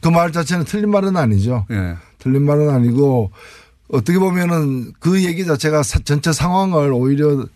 그 0.00 0.10
말 0.10 0.32
자체는 0.32 0.64
틀린 0.66 0.90
말은 0.90 1.16
아니죠. 1.16 1.66
예. 1.70 1.96
틀린 2.18 2.44
말은 2.44 2.68
아니고 2.70 3.32
어떻게 3.88 4.18
보면은 4.18 4.92
그 5.00 5.24
얘기 5.24 5.44
자체가 5.46 5.82
사- 5.82 5.98
전체 6.04 6.32
상황을 6.32 6.92
오히려 6.92 7.46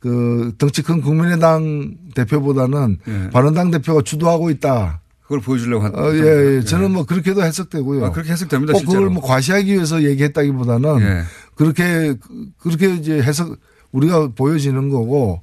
그 0.00 0.54
덩치 0.58 0.82
큰 0.82 1.02
국민의당 1.02 1.96
대표보다는 2.14 2.98
예. 3.06 3.30
바른당 3.30 3.70
대표가 3.70 4.02
주도하고 4.02 4.50
있다. 4.50 5.00
그걸 5.28 5.40
보여주려고 5.40 5.84
한. 5.84 5.94
어, 5.94 6.10
예, 6.14 6.56
예. 6.56 6.60
저는 6.62 6.90
뭐 6.90 7.04
그렇게도 7.04 7.42
해석되고요. 7.42 8.06
아, 8.06 8.12
그렇게 8.12 8.32
해석됩니다. 8.32 8.72
꼭 8.72 8.78
실제로. 8.78 9.00
그걸 9.00 9.14
뭐 9.14 9.22
과시하기 9.22 9.70
위해서 9.74 10.02
얘기했다기보다는 10.02 11.00
예. 11.02 11.22
그렇게 11.54 12.14
그렇게 12.58 12.94
이제 12.94 13.20
해석 13.20 13.58
우리가 13.92 14.28
보여지는 14.28 14.88
거고 14.88 15.42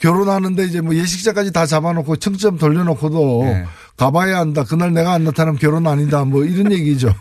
결혼하는데 0.00 0.64
이제 0.64 0.82
뭐 0.82 0.94
예식자까지 0.94 1.52
다 1.52 1.64
잡아놓고 1.64 2.16
청점 2.16 2.58
돌려놓고도 2.58 3.42
예. 3.46 3.64
가봐야 3.96 4.38
한다. 4.38 4.64
그날 4.64 4.92
내가 4.92 5.14
안 5.14 5.24
나타나면 5.24 5.58
결혼 5.58 5.86
아니다. 5.86 6.26
뭐 6.26 6.44
이런 6.44 6.72
얘기죠. 6.72 7.14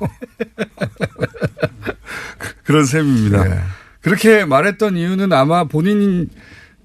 그런 2.65 2.83
셈입니다. 2.85 3.49
예. 3.49 3.59
그렇게 4.01 4.43
말했던 4.43 4.97
이유는 4.97 5.31
아마 5.31 5.63
본인 5.63 6.27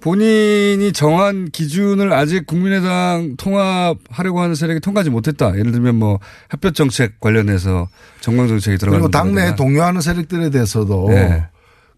본인이 0.01 0.93
정한 0.93 1.49
기준을 1.51 2.13
아직 2.13 2.47
국민의당 2.47 3.35
통합하려고 3.37 4.41
하는 4.41 4.55
세력이 4.55 4.81
통과하지 4.81 5.11
못했다. 5.11 5.57
예를 5.59 5.73
들면 5.73 5.97
뭐 5.97 6.21
햇볕 6.53 6.75
정책 6.75 7.19
관련해서 7.21 7.89
정강 8.21 8.49
정책이 8.49 8.79
들어가는 8.79 9.01
그리고 9.01 9.11
당내 9.11 9.31
문제라든가. 9.33 9.57
동요하는 9.57 10.01
세력들에 10.01 10.51
대해서도 10.51 11.07
네. 11.09 11.47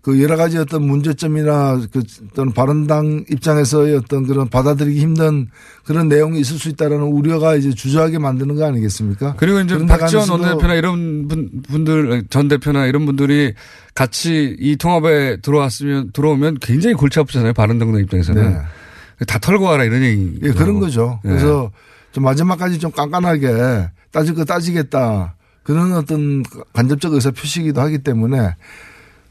그 0.00 0.22
여러 0.22 0.36
가지 0.36 0.56
어떤 0.56 0.86
문제점이나 0.86 1.80
그 1.92 2.02
어떤 2.30 2.52
바른당 2.52 3.24
입장에서의 3.30 3.96
어떤 3.96 4.26
그런 4.26 4.48
받아들이기 4.48 5.00
힘든 5.00 5.48
그런 5.84 6.08
내용이 6.08 6.40
있을 6.40 6.56
수 6.56 6.68
있다라는 6.68 7.04
우려가 7.04 7.56
이제 7.56 7.74
주저하게 7.74 8.18
만드는 8.18 8.54
거 8.54 8.64
아니겠습니까? 8.66 9.34
그리고 9.36 9.60
이제 9.60 9.76
박지원 9.86 10.30
원내대표나 10.30 10.74
이런 10.74 11.26
분, 11.26 11.50
분들 11.68 12.24
전 12.30 12.48
대표나 12.48 12.86
이런 12.86 13.06
분들이 13.06 13.54
같이 13.94 14.56
이 14.60 14.76
통합에 14.76 15.40
들어왔으면 15.40 16.12
들어오면 16.12 16.58
굉장히 16.60 16.94
골치 16.94 17.18
아프잖아요. 17.18 17.52
바른정당 17.52 18.00
입장에서는 18.00 18.50
네. 18.50 19.24
다 19.26 19.38
털고 19.38 19.64
와라 19.64 19.84
이런 19.84 20.02
얘기. 20.02 20.38
예, 20.42 20.50
그런 20.52 20.78
거죠. 20.78 21.20
예. 21.24 21.28
그래서 21.28 21.72
좀 22.12 22.22
마지막까지 22.24 22.78
좀 22.78 22.92
깐깐하게 22.92 23.88
따질 24.12 24.34
거 24.34 24.44
따지겠다. 24.44 25.34
그런 25.64 25.92
어떤 25.92 26.42
간접적 26.72 27.12
의사 27.12 27.30
표시이기도 27.30 27.80
하기 27.80 27.98
때문에 27.98 28.54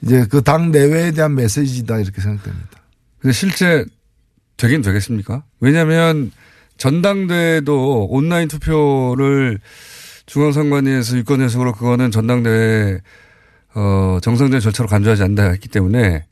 이제 0.01 0.25
그 0.25 0.41
당 0.41 0.71
내외에 0.71 1.11
대한 1.11 1.35
메시지다 1.35 1.99
이렇게 1.99 2.21
생각됩니다. 2.21 2.69
근데 3.19 3.33
실제 3.33 3.85
되긴 4.57 4.81
되겠습니까? 4.81 5.43
왜냐하면 5.59 6.31
전당대회도 6.77 8.07
온라인 8.09 8.47
투표를 8.47 9.59
중앙선관위에서 10.27 11.17
유권 11.17 11.41
해석으로 11.41 11.73
그거는 11.73 12.11
전당대회 12.11 12.99
어, 13.75 14.17
정상적인 14.21 14.59
절차로 14.59 14.87
간주하지 14.87 15.23
않는다 15.23 15.49
했기 15.51 15.67
때문에 15.69 16.25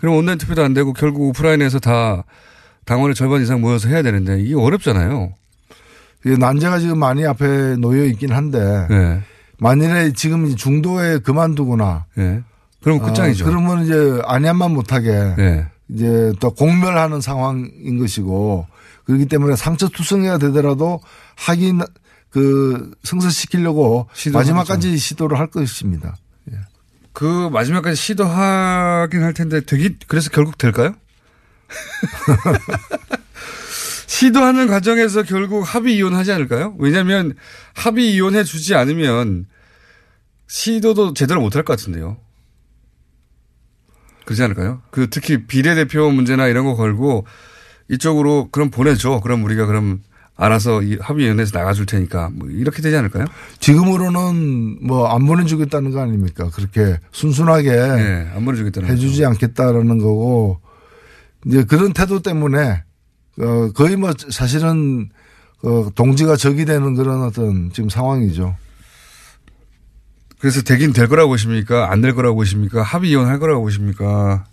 그럼 0.00 0.16
온라인 0.16 0.38
투표도 0.38 0.62
안 0.62 0.74
되고 0.74 0.92
결국 0.92 1.22
오프라인에서 1.28 1.78
다 1.80 2.24
당원의 2.84 3.14
절반 3.14 3.42
이상 3.42 3.60
모여서 3.60 3.88
해야 3.88 4.02
되는데 4.02 4.40
이게 4.40 4.54
어렵잖아요. 4.54 5.32
그 6.22 6.28
난제가 6.28 6.78
지금 6.78 6.98
많이 6.98 7.24
앞에 7.26 7.76
놓여 7.76 8.04
있긴 8.06 8.32
한데 8.32 8.86
네. 8.90 9.20
만일에 9.58 10.12
지금 10.12 10.54
중도에 10.56 11.18
그만두거나 11.18 12.06
네. 12.14 12.42
그럼 12.96 13.08
끝장이죠. 13.08 13.44
아, 13.44 13.48
그러면 13.48 13.84
이제 13.84 14.20
안양만 14.24 14.72
못하게 14.72 15.34
네. 15.36 15.66
이제 15.88 16.32
또 16.40 16.50
공멸하는 16.50 17.20
상황인 17.20 17.98
것이고 17.98 18.66
그렇기 19.04 19.26
때문에 19.26 19.56
상처 19.56 19.88
투성이가 19.88 20.38
되더라도 20.38 21.00
하긴 21.36 21.80
그 22.30 22.92
시도하죠. 24.12 24.38
마지막까지 24.38 24.98
시도를 24.98 25.38
할 25.38 25.48
것입니다. 25.48 26.16
그 27.18 27.48
마지막까지 27.50 27.96
시도하긴 27.96 29.24
할 29.24 29.34
텐데 29.34 29.60
되기 29.60 29.96
그래서 30.06 30.30
결국 30.30 30.56
될까요? 30.56 30.94
시도하는 34.06 34.68
과정에서 34.68 35.24
결국 35.24 35.62
합의 35.62 35.96
이혼하지 35.96 36.30
않을까요? 36.30 36.76
왜냐하면 36.78 37.34
합의 37.74 38.14
이혼해 38.14 38.44
주지 38.44 38.76
않으면 38.76 39.46
시도도 40.46 41.14
제대로 41.14 41.40
못할 41.40 41.64
것 41.64 41.76
같은데요. 41.76 42.18
그렇지 44.28 44.42
않을까요? 44.42 44.82
그 44.90 45.08
특히 45.08 45.46
비례대표 45.46 46.10
문제나 46.10 46.48
이런 46.48 46.66
거 46.66 46.76
걸고 46.76 47.24
이쪽으로 47.88 48.50
그럼 48.52 48.68
보내줘. 48.70 49.20
그럼 49.22 49.42
우리가 49.42 49.64
그럼 49.64 50.00
알아서 50.36 50.82
이 50.82 50.98
합의위원회에서 51.00 51.58
나가줄 51.58 51.86
테니까 51.86 52.28
뭐 52.34 52.46
이렇게 52.50 52.82
되지 52.82 52.94
않을까요? 52.94 53.24
지금으로는 53.58 54.86
뭐 54.86 55.08
안 55.08 55.24
보내주겠다는 55.26 55.92
거 55.92 56.00
아닙니까? 56.02 56.50
그렇게 56.52 56.98
순순하게 57.10 57.70
네, 57.70 58.30
안 58.34 58.44
보내주겠다는 58.44 58.90
해주지 58.90 59.24
않겠다라는 59.24 59.96
거고 59.96 60.60
이제 61.46 61.64
그런 61.64 61.94
태도 61.94 62.20
때문에 62.20 62.82
어 63.40 63.70
거의 63.74 63.96
뭐 63.96 64.12
사실은 64.28 65.08
어 65.62 65.88
동지가 65.94 66.36
적이 66.36 66.66
되는 66.66 66.94
그런 66.94 67.22
어떤 67.22 67.72
지금 67.72 67.88
상황이죠. 67.88 68.54
그래서 70.40 70.62
되긴 70.62 70.92
될 70.92 71.08
거라고 71.08 71.30
보십니까? 71.30 71.90
안 71.90 72.00
될 72.00 72.14
거라고 72.14 72.36
보십니까? 72.36 72.82
합의 72.82 73.10
이혼할 73.10 73.38
거라고 73.38 73.62
보십니까? 73.62 74.44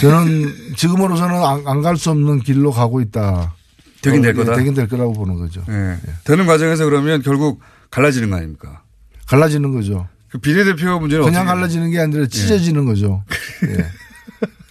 저는 0.00 0.74
지금으로서는 0.76 1.34
안 1.66 1.82
갈 1.82 1.96
수 1.96 2.10
없는 2.10 2.40
길로 2.40 2.70
가고 2.70 3.00
있다. 3.00 3.54
되긴 4.02 4.22
될 4.22 4.30
어, 4.36 4.40
예, 4.40 4.44
거다. 4.44 4.56
되긴 4.56 4.74
될 4.74 4.88
거라고 4.88 5.12
보는 5.12 5.36
거죠. 5.36 5.64
예. 5.68 5.96
되는 6.24 6.46
과정에서 6.46 6.84
그러면 6.84 7.22
결국 7.22 7.60
갈라지는 7.90 8.30
거 8.30 8.36
아닙니까? 8.36 8.82
갈라지는 9.26 9.72
거죠. 9.72 10.08
그 10.30 10.38
비례대표 10.38 10.98
문제는 11.00 11.24
그냥 11.24 11.46
갈라지는 11.46 11.90
게 11.90 11.98
아니라 12.00 12.26
찢어지는 12.26 12.84
거죠. 12.86 13.24
예. 13.68 13.86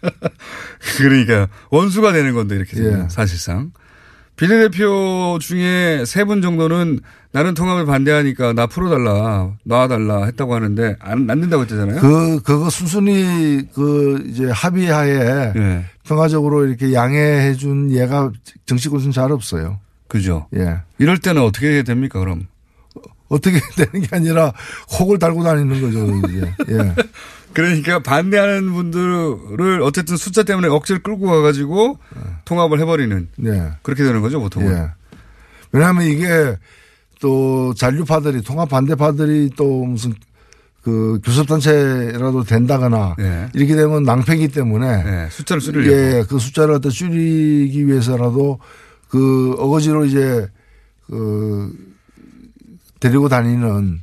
그러니까 0.98 1.48
원수가 1.70 2.12
되는 2.14 2.34
건데 2.34 2.56
이렇게 2.56 2.76
되면 2.76 3.06
예. 3.06 3.10
사실상 3.10 3.72
비례대표 4.36 5.38
중에 5.41 6.04
세 6.06 6.26
분 6.26 6.41
정도는 6.41 7.00
나는 7.32 7.54
통합에 7.54 7.86
반대하니까 7.86 8.54
나 8.54 8.65
풀어달라 8.67 9.52
놔달라 9.63 10.26
했다고 10.26 10.56
하는데 10.56 10.95
안, 11.00 11.30
안 11.30 11.41
된다고 11.41 11.63
했잖아요. 11.63 12.00
그, 12.02 12.41
그거 12.41 12.69
순순히 12.69 13.62
그 13.74 14.24
이제 14.28 14.50
합의하에 14.50 15.54
예. 15.56 15.86
평화적으로 16.04 16.65
이렇게 16.65 16.93
양해해 16.93 17.54
준 17.54 17.91
예가 17.91 18.32
정치권은 18.65 19.12
잘 19.12 19.32
없어요. 19.32 19.80
그죠. 20.08 20.48
예. 20.56 20.78
이럴 20.98 21.17
때는 21.17 21.41
어떻게 21.41 21.84
됩니까 21.84 22.19
그럼? 22.19 22.48
어떻게 23.28 23.60
되는 23.76 24.06
게 24.08 24.15
아니라 24.15 24.54
혹을 25.00 25.19
달고 25.19 25.43
다니는 25.43 25.82
거죠, 25.82 26.30
이제. 26.30 26.54
예. 26.69 26.95
그러니까 27.56 28.00
반대하는 28.00 28.72
분들을 28.74 29.82
어쨌든 29.82 30.18
숫자 30.18 30.44
때문에 30.44 30.68
억지를 30.68 31.02
끌고 31.02 31.26
가가지고 31.26 31.98
통합을 32.46 32.80
해버리는 32.82 33.28
예. 33.46 33.72
그렇게 33.82 34.04
되는 34.04 34.22
거죠 34.22 34.39
보통은. 34.39 34.72
예. 34.72 34.89
왜냐하면 35.72 36.06
이게 36.06 36.58
또 37.22 37.74
잔류파들이 37.74 38.41
통합 38.41 38.70
반대파들이 38.70 39.52
또 39.56 39.86
무슨 39.86 40.13
그 40.84 41.20
교섭단체라도 41.24 42.44
된다거나 42.44 43.15
예. 43.20 43.50
이렇게 43.54 43.76
되면 43.76 44.04
낭패기 44.04 44.50
때문에 44.50 44.88
예, 44.88 45.30
숫자를 45.32 45.62
줄이려고. 45.62 45.96
예, 45.96 46.24
그 46.30 46.38
숫자를 46.38 46.76
갖다 46.76 46.89
줄이기 46.89 47.88
위해서라도 47.88 48.60
그 49.08 49.56
어거지로 49.58 50.06
이제 50.06 50.48
그 51.08 51.74
데리고 53.00 53.30
다니는 53.30 54.02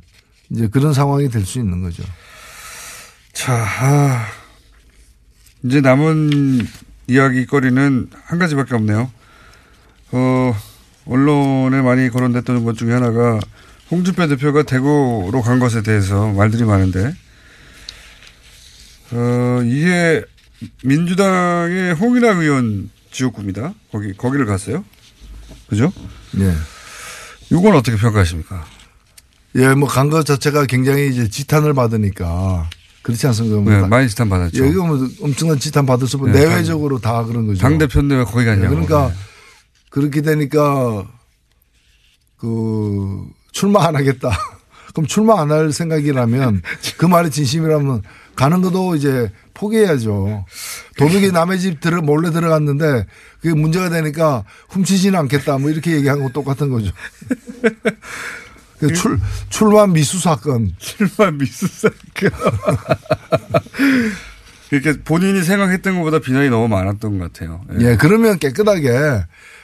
이제 0.49 0.67
그런 0.67 0.93
상황이 0.93 1.29
될 1.29 1.45
수 1.45 1.59
있는 1.59 1.81
거죠. 1.81 2.03
자, 3.33 3.53
아, 3.55 4.27
이제 5.63 5.81
남은 5.81 6.67
이야기거리는 7.07 8.09
한 8.25 8.39
가지밖에 8.39 8.75
없네요. 8.75 9.11
어, 10.11 10.55
언론에 11.05 11.81
많이 11.81 12.09
거론됐던 12.09 12.63
것 12.63 12.77
중에 12.77 12.93
하나가 12.93 13.39
홍준표 13.91 14.27
대표가 14.27 14.63
대구로 14.63 15.41
간 15.43 15.59
것에 15.59 15.81
대해서 15.81 16.31
말들이 16.31 16.63
많은데, 16.63 17.13
어, 19.11 19.61
이게 19.63 20.23
민주당의 20.83 21.93
홍일학 21.95 22.37
의원 22.39 22.89
지역구입니다. 23.11 23.73
거기, 23.91 24.13
거기를 24.13 24.45
갔어요. 24.45 24.85
그죠? 25.67 25.91
예. 26.37 26.53
이건 27.51 27.75
어떻게 27.75 27.97
평가하십니까? 27.97 28.65
예, 29.55 29.73
뭐 29.75 29.87
간 29.87 30.09
것 30.09 30.25
자체가 30.25 30.65
굉장히 30.65 31.09
이제 31.09 31.27
지탄을 31.27 31.73
받으니까 31.73 32.69
그렇지 33.03 33.27
않습니까? 33.27 33.59
뭐 33.61 33.71
네, 33.71 33.81
다- 33.81 33.87
많이 33.87 34.07
지탄 34.09 34.29
받았죠. 34.29 34.63
예, 34.65 34.69
이거 34.69 34.85
뭐 34.85 34.97
엄청난 35.21 35.59
지탄 35.59 35.85
받을 35.85 36.07
수 36.07 36.17
없고 36.17 36.27
네, 36.29 36.39
내외적으로 36.45 36.99
다 36.99 37.23
그런 37.25 37.45
거죠. 37.47 37.59
당대표인데 37.61 38.15
왜 38.15 38.23
거기 38.23 38.45
갔냐고. 38.45 38.65
예, 38.65 38.69
그러니까 38.69 39.11
그렇게 39.89 40.21
되니까 40.21 41.05
그 42.37 43.25
출마 43.51 43.85
안 43.87 43.95
하겠다. 43.95 44.29
그럼 44.93 45.07
출마 45.07 45.41
안 45.41 45.51
할 45.51 45.71
생각이라면 45.71 46.61
그 46.97 47.05
말이 47.05 47.29
진심이라면 47.31 48.03
가는 48.35 48.61
것도 48.61 48.95
이제 48.95 49.31
포기해야죠. 49.53 50.45
도둑이 50.97 51.31
남의 51.31 51.59
집 51.59 51.79
들어 51.79 52.01
몰래 52.01 52.31
들어갔는데 52.31 53.05
그게 53.41 53.53
문제가 53.53 53.89
되니까 53.89 54.43
훔치지는 54.69 55.19
않겠다. 55.19 55.57
뭐 55.57 55.69
이렇게 55.69 55.91
얘기한 55.91 56.21
거 56.23 56.29
똑같은 56.29 56.69
거죠. 56.69 56.91
그 58.87 58.93
출, 58.93 59.19
출마 59.49 59.87
미수 59.87 60.19
사건. 60.19 60.73
출마 60.79 61.31
미수 61.31 61.67
사건. 61.67 62.31
이렇게 64.71 64.99
본인이 65.03 65.41
생각했던 65.43 65.97
것보다 65.97 66.19
비난이 66.19 66.49
너무 66.49 66.67
많았던 66.67 67.19
것 67.19 67.31
같아요. 67.31 67.61
예, 67.79 67.95
그러면 67.95 68.39
깨끗하게 68.39 69.23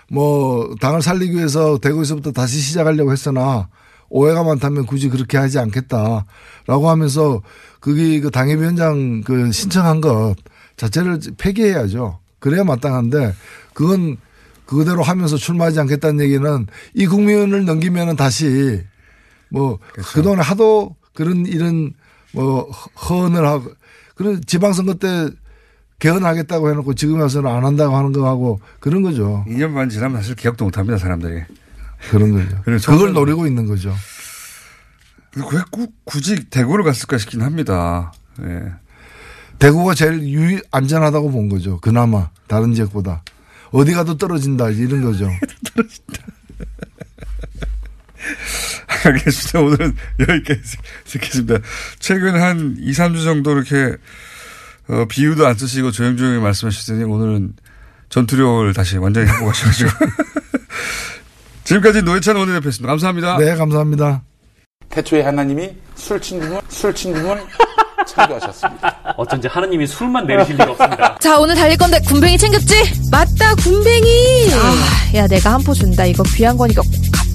뭐 0.09 0.75
당을 0.79 1.01
살리기 1.01 1.35
위해서 1.35 1.79
대구에서부터 1.79 2.31
다시 2.31 2.59
시작하려고 2.59 3.11
했으나 3.11 3.67
오해가 4.09 4.43
많다면 4.43 4.85
굳이 4.85 5.09
그렇게 5.09 5.37
하지 5.37 5.59
않겠다라고 5.59 6.89
하면서 6.89 7.41
그게 7.79 8.19
그 8.19 8.31
당협위원장 8.31 9.21
그 9.21 9.51
신청한 9.51 10.01
것 10.01 10.35
자체를 10.77 11.19
폐기해야죠. 11.37 12.19
그래야 12.39 12.63
마땅한데 12.63 13.33
그건 13.73 14.17
그대로 14.65 15.01
하면서 15.01 15.35
출마하지 15.35 15.79
않겠다는 15.79 16.23
얘기는 16.23 16.67
이 16.93 17.07
국면을 17.07 17.65
넘기면은 17.65 18.15
다시 18.15 18.83
뭐 19.49 19.79
그렇죠. 19.93 20.11
그동안에 20.13 20.41
하도 20.41 20.95
그런 21.13 21.45
이런 21.45 21.93
뭐 22.33 22.69
허언을 22.71 23.45
하고 23.45 23.71
그런 24.15 24.41
지방선거 24.45 24.95
때 24.95 25.29
개헌하겠다고 25.99 26.69
해놓고 26.69 26.93
지금 26.95 27.19
와서는 27.19 27.49
안 27.51 27.65
한다고 27.65 27.95
하는 27.95 28.11
거하고 28.13 28.59
그런 28.79 29.01
거죠. 29.01 29.43
2년 29.47 29.73
반 29.73 29.89
지나면 29.89 30.21
사실 30.21 30.35
기억도 30.35 30.65
못 30.65 30.77
합니다, 30.77 30.97
사람들이. 30.97 31.43
그런 32.09 32.31
거죠. 32.31 32.61
그걸 32.85 33.13
노리고 33.13 33.45
있는 33.45 33.67
거죠. 33.67 33.93
왜꼭 35.35 35.93
굳이 36.05 36.49
대구를 36.49 36.83
갔을까 36.85 37.17
싶긴 37.17 37.41
합니다. 37.41 38.13
예. 38.41 38.71
대구가 39.59 39.93
제일 39.93 40.23
유 40.29 40.59
안전하다고 40.71 41.31
본 41.31 41.49
거죠. 41.49 41.79
그나마 41.81 42.29
다른 42.47 42.73
지역보다 42.73 43.23
어디 43.71 43.91
가도 43.93 44.17
떨어진다 44.17 44.69
이런 44.69 45.03
거죠. 45.03 45.29
알겠습니다. 49.05 49.59
오늘은 49.59 49.95
여기까지 50.19 50.77
듣겠습니다. 51.05 51.59
최근 51.99 52.41
한 52.41 52.75
2, 52.79 52.91
3주 52.91 53.23
정도 53.23 53.51
이렇게 53.51 53.95
어, 54.89 55.05
비유도 55.07 55.45
안 55.45 55.55
쓰시고 55.55 55.91
조용조용히 55.91 56.39
말씀하시더니 56.41 57.03
오늘은 57.03 57.53
전투력을 58.09 58.73
다시 58.73 58.97
완전히 58.97 59.27
갖고 59.27 59.45
가셔가지고. 59.45 59.89
지금까지 61.63 62.01
노회찬 62.01 62.35
원내대표였습니다. 62.35 62.87
감사합니다. 62.91 63.37
네, 63.37 63.55
감사합니다. 63.55 64.23
태초에 64.89 65.21
하나님이 65.21 65.69
술친구문 65.95 66.59
술친구문 66.69 67.37
창조하셨습니다. 68.07 69.13
어쩐지 69.17 69.47
하나님이 69.47 69.85
술만 69.85 70.25
내리실 70.25 70.55
리가 70.55 70.71
없습니다. 70.71 71.15
자, 71.19 71.37
오늘 71.37 71.53
달릴 71.53 71.77
건데 71.77 71.99
굼벵이 72.07 72.39
챙겼지? 72.39 72.73
맞다, 73.11 73.53
굼벵이. 73.55 74.49
아, 74.53 75.15
야, 75.17 75.27
내가 75.27 75.53
한 75.53 75.61
포 75.61 75.75
준다. 75.75 76.05
이거 76.05 76.23
귀한 76.35 76.57
거니까 76.57 76.81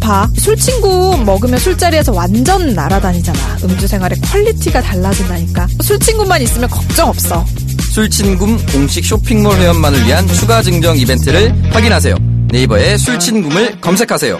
꼭 0.04 0.14
갚아. 0.14 0.28
술친굼 0.36 1.24
먹으면 1.24 1.58
술자리에서 1.58 2.12
완전 2.12 2.74
날아다니잖아. 2.74 3.38
음주 3.64 3.88
생활의 3.88 4.18
quality가 4.20 4.82
달라진다니까. 4.82 5.66
술친굼만 5.80 6.42
있으면 6.42 6.68
걱정 6.68 7.08
없어. 7.08 7.44
술친굼 7.92 8.58
공식 8.72 9.04
쇼핑몰 9.04 9.56
회원만을 9.56 10.04
위한 10.04 10.26
추가 10.28 10.62
증정 10.62 10.96
이벤트를 10.96 11.54
확인하세요. 11.72 12.16
네이버에 12.50 12.96
술친굼을 12.98 13.80
검색하세요. 13.80 14.38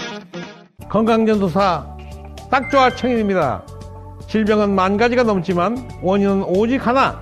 건강전도사 0.91 1.87
딱좋아 2.51 2.95
청인입니다. 2.95 3.63
질병은 4.29 4.75
만 4.75 4.97
가지가 4.97 5.23
넘지만 5.23 5.89
원인은 6.03 6.45
오직 6.45 6.87
하나 6.87 7.21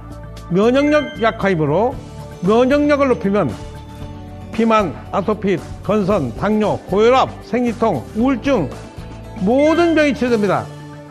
면역력 0.50 1.22
약화이므로 1.22 1.94
면역력을 2.40 3.08
높이면 3.08 3.54
비만, 4.52 4.94
아토피, 5.10 5.58
건선, 5.82 6.34
당뇨, 6.36 6.78
고혈압, 6.88 7.30
생리통, 7.44 8.04
우울증 8.16 8.68
모든 9.40 9.94
병이 9.94 10.14
치료됩니다. 10.14 10.64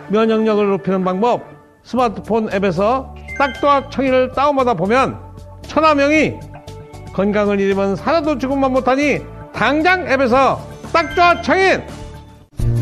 면역력을 0.10 0.69
높이는 0.69 1.04
방법 1.04 1.41
스마트폰 1.84 2.54
앱에서 2.54 3.15
딱좋아 3.38 3.89
청인을 3.89 4.32
다운받아 4.34 4.75
보면 4.75 5.17
천하명이 5.63 6.36
건강을 7.13 7.60
잃으면 7.60 7.95
살아도 7.95 8.38
죽음만 8.38 8.71
못하니 8.71 9.19
당장 9.54 10.08
앱에서 10.08 10.62
딱좋아 10.93 11.41
청인 11.41 11.82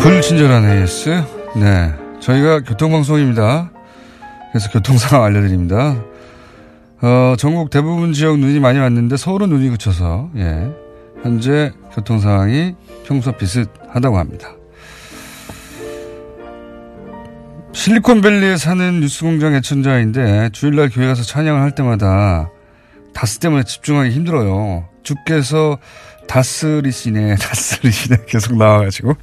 불친절한 0.00 0.64
AS. 0.64 1.10
네. 1.56 1.92
저희가 2.20 2.60
교통방송입니다. 2.60 3.70
그래서 4.52 4.70
교통 4.70 4.96
상황 4.96 5.26
알려드립니다. 5.26 5.96
어, 7.02 7.34
전국 7.36 7.70
대부분 7.70 8.12
지역 8.12 8.38
눈이 8.38 8.60
많이 8.60 8.78
왔는데 8.78 9.16
서울은 9.16 9.48
눈이 9.48 9.70
그쳐서, 9.70 10.30
예. 10.36 10.70
현재 11.22 11.72
교통 11.92 12.20
상황이 12.20 12.74
평소 13.04 13.32
비슷하다고 13.32 14.18
합니다. 14.18 14.54
실리콘밸리에 17.72 18.56
사는 18.56 19.00
뉴스공장 19.00 19.54
애청자인데 19.54 20.50
주일날 20.52 20.90
교회 20.90 21.06
가서 21.06 21.22
찬양을 21.22 21.60
할 21.60 21.74
때마다 21.74 22.50
다스 23.14 23.38
때문에 23.38 23.64
집중하기 23.64 24.10
힘들어요. 24.10 24.88
주께서 25.02 25.78
다스리시네, 26.28 27.36
다스리시네 27.40 28.24
계속 28.26 28.56
나와가지고. 28.56 29.14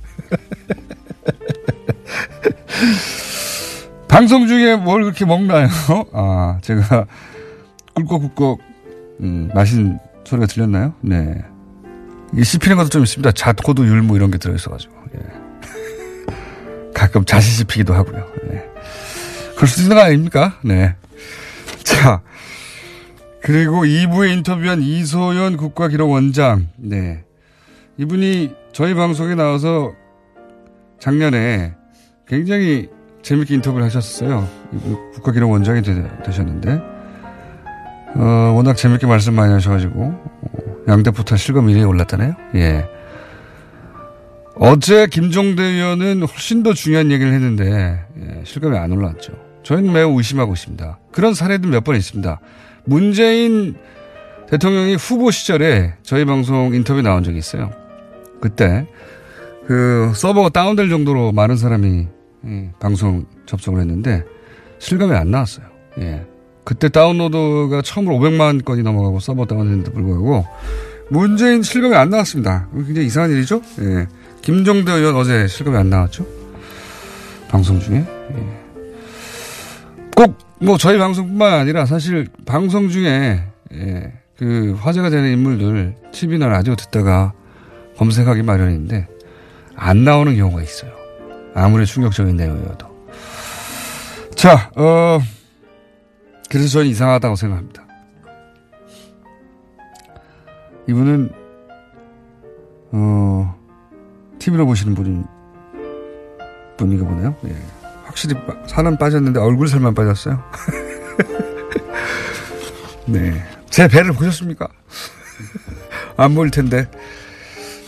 방송 4.07 4.47
중에 4.47 4.75
뭘 4.75 5.03
그렇게 5.03 5.25
먹나요? 5.25 5.67
아, 6.13 6.57
제가 6.61 7.05
꿀꺽꿀꺽, 7.93 8.59
음, 9.21 9.51
마신 9.53 9.99
소리가 10.25 10.47
들렸나요? 10.47 10.93
네. 11.01 11.43
이게 12.33 12.43
씹히는 12.43 12.77
것도 12.77 12.89
좀 12.89 13.03
있습니다. 13.03 13.31
잣고도 13.31 13.85
율무 13.85 14.15
이런 14.15 14.31
게 14.31 14.37
들어있어가지고. 14.37 14.93
예. 15.15 15.19
가끔 16.93 17.25
자시 17.25 17.51
씹히기도 17.57 17.93
하고요. 17.93 18.25
네. 19.59 19.65
그럴 19.65 19.67
수도 19.67 19.81
있는 19.83 19.95
거 19.95 20.01
아닙니까? 20.01 20.57
네. 20.63 20.95
자. 21.83 22.21
그리고 23.41 23.83
2부에 23.83 24.31
인터뷰한 24.37 24.81
이소연 24.81 25.57
국가기록원장. 25.57 26.69
네. 26.77 27.23
이분이 27.97 28.53
저희 28.71 28.93
방송에 28.93 29.35
나와서 29.35 29.91
작년에 30.99 31.73
굉장히 32.27 32.89
재밌게 33.21 33.55
인터뷰를 33.55 33.85
하셨어요. 33.85 34.47
국가기록원장이 35.15 35.81
되, 35.81 36.09
셨는데 36.31 36.81
어, 38.15 38.53
워낙 38.55 38.75
재밌게 38.75 39.05
말씀 39.07 39.35
많이 39.35 39.53
하셔가지고, 39.53 40.01
어, 40.01 40.49
양대포탈 40.87 41.37
실검 41.37 41.67
1위에 41.67 41.87
올랐다네요. 41.87 42.33
예. 42.55 42.89
어제 44.55 45.05
김종대 45.05 45.61
의원은 45.61 46.23
훨씬 46.23 46.63
더 46.63 46.73
중요한 46.73 47.11
얘기를 47.11 47.31
했는데, 47.31 48.03
예, 48.19 48.41
실검에 48.45 48.79
안 48.79 48.91
올랐죠. 48.91 49.48
저희는 49.69 49.93
매우 49.93 50.17
의심하고 50.17 50.53
있습니다. 50.53 50.97
그런 51.11 51.35
사례도 51.35 51.67
몇 51.67 51.83
번 51.83 51.95
있습니다. 51.95 52.39
문재인 52.85 53.75
대통령이 54.49 54.95
후보 54.95 55.29
시절에 55.29 55.93
저희 56.01 56.25
방송 56.25 56.73
인터뷰 56.73 57.03
나온 57.03 57.23
적이 57.23 57.37
있어요. 57.37 57.69
그때, 58.41 58.87
그, 59.67 60.11
서버가 60.15 60.49
다운될 60.49 60.89
정도로 60.89 61.33
많은 61.33 61.55
사람이, 61.55 62.07
예, 62.47 62.71
방송 62.79 63.25
접속을 63.45 63.79
했는데, 63.81 64.23
실검에 64.79 65.15
안 65.15 65.29
나왔어요. 65.29 65.67
예. 65.99 66.25
그때 66.63 66.89
다운로드가 66.89 67.83
처음으로 67.83 68.15
500만 68.15 68.65
건이 68.65 68.81
넘어가고 68.81 69.19
서버 69.19 69.45
다운했는데 69.45 69.91
불구하고 69.91 70.45
문재인 71.09 71.61
실검에 71.63 71.95
안 71.95 72.09
나왔습니다. 72.09 72.69
굉장히 72.73 73.07
이상한 73.07 73.31
일이죠. 73.31 73.61
예. 73.81 74.07
김종대 74.41 74.91
의원 74.93 75.15
어제 75.15 75.47
실검에 75.47 75.77
안 75.77 75.89
나왔죠. 75.89 76.25
방송 77.49 77.79
중에. 77.79 77.97
예. 77.97 78.58
꼭 80.19 80.49
뭐 80.61 80.77
저희 80.77 80.97
방송뿐만 80.97 81.53
아니라 81.53 81.85
사실 81.85 82.27
방송 82.45 82.89
중에 82.89 83.43
예. 83.73 84.13
그 84.37 84.77
화제가 84.79 85.09
되는 85.09 85.31
인물들 85.31 85.95
TV나 86.11 86.47
라디오 86.47 86.75
듣다가 86.75 87.33
검색하기 87.97 88.43
마련인데 88.43 89.07
안 89.75 90.03
나오는 90.03 90.35
경우가 90.35 90.61
있어요. 90.61 90.91
아무리 91.53 91.85
충격적인 91.85 92.35
내용이어도. 92.37 92.87
자, 94.35 94.71
어, 94.75 95.19
그래서 96.49 96.69
저는 96.69 96.87
이상하다고 96.87 97.35
생각합니다. 97.35 97.85
이분은 100.87 101.31
어, 102.91 103.55
TV로 104.39 104.65
보시는 104.65 104.95
분인, 104.95 105.25
분인가 106.77 107.05
보네요. 107.05 107.35
예. 107.45 107.78
확실히 108.19 108.35
빠- 108.45 108.53
살은 108.67 108.97
빠졌는데 108.97 109.39
얼굴 109.39 109.69
살만 109.69 109.93
빠졌어요. 109.93 110.43
네. 113.07 113.41
제 113.69 113.87
배를 113.87 114.11
보셨습니까? 114.11 114.67
안 116.17 116.35
보일 116.35 116.51
텐데. 116.51 116.89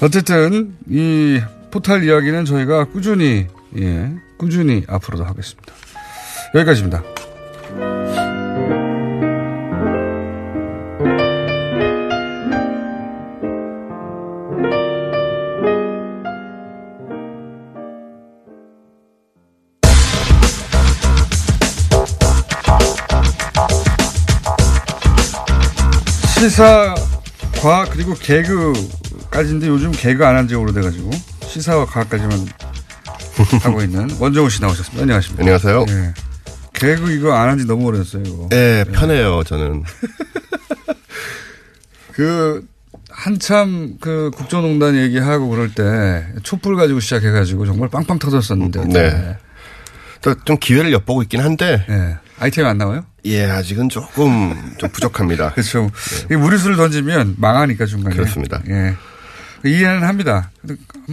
어쨌든, 0.02 0.78
이 0.88 1.41
포탈 1.70 2.04
이야기는 2.06 2.46
저희가 2.46 2.86
꾸준히, 2.86 3.48
예, 3.78 4.12
꾸준히 4.38 4.86
앞으로도 4.88 5.26
하겠습니다. 5.26 5.74
여기까지입니다. 6.56 7.04
시사, 26.42 26.96
과학, 27.62 27.92
그리고 27.92 28.16
개그까지인데 28.16 29.68
요즘 29.68 29.92
개그 29.92 30.26
안 30.26 30.36
한 30.36 30.48
지 30.48 30.56
오래돼가지고 30.56 31.12
시사와 31.46 31.86
과학까지만 31.86 32.48
하고 33.62 33.82
있는 33.84 34.10
원정우 34.20 34.50
씨 34.50 34.60
나오셨습니다. 34.60 35.04
안녕하십니까. 35.04 35.42
안녕하세요. 35.44 35.86
예. 35.88 36.14
개그 36.74 37.12
이거 37.12 37.34
안 37.34 37.50
한 37.50 37.60
지 37.60 37.66
너무 37.66 37.86
오래됐어요, 37.86 38.24
이거. 38.26 38.48
네, 38.50 38.84
편해요, 38.86 39.44
저는. 39.44 39.84
그, 42.14 42.66
한참 43.12 43.98
그 44.02 44.32
국정농단 44.36 44.96
얘기하고 44.96 45.48
그럴 45.50 45.72
때 45.76 46.26
촛불 46.42 46.76
가지고 46.76 47.00
시작해가지고 47.02 47.68
정말 47.68 47.88
빵빵 47.90 48.18
터졌었는데. 48.18 48.86
네. 48.86 49.38
또좀 50.24 50.58
기회를 50.60 50.92
엿보고 50.92 51.22
있긴 51.22 51.42
한데. 51.42 51.86
네. 51.88 52.16
아이템이 52.42 52.68
안 52.68 52.80
나와요? 52.80 53.06
예, 53.26 53.46
아직은 53.46 53.90
조금 53.90 54.74
좀 54.80 54.90
부족합니다. 54.90 55.52
그렇죠. 55.54 55.92
이 56.32 56.36
무리수를 56.36 56.76
던지면 56.76 57.36
망하니까 57.38 57.86
중간에. 57.86 58.16
그렇습니다. 58.16 58.60
예. 58.68 58.96
이해는 59.64 60.04
합니다. 60.04 60.50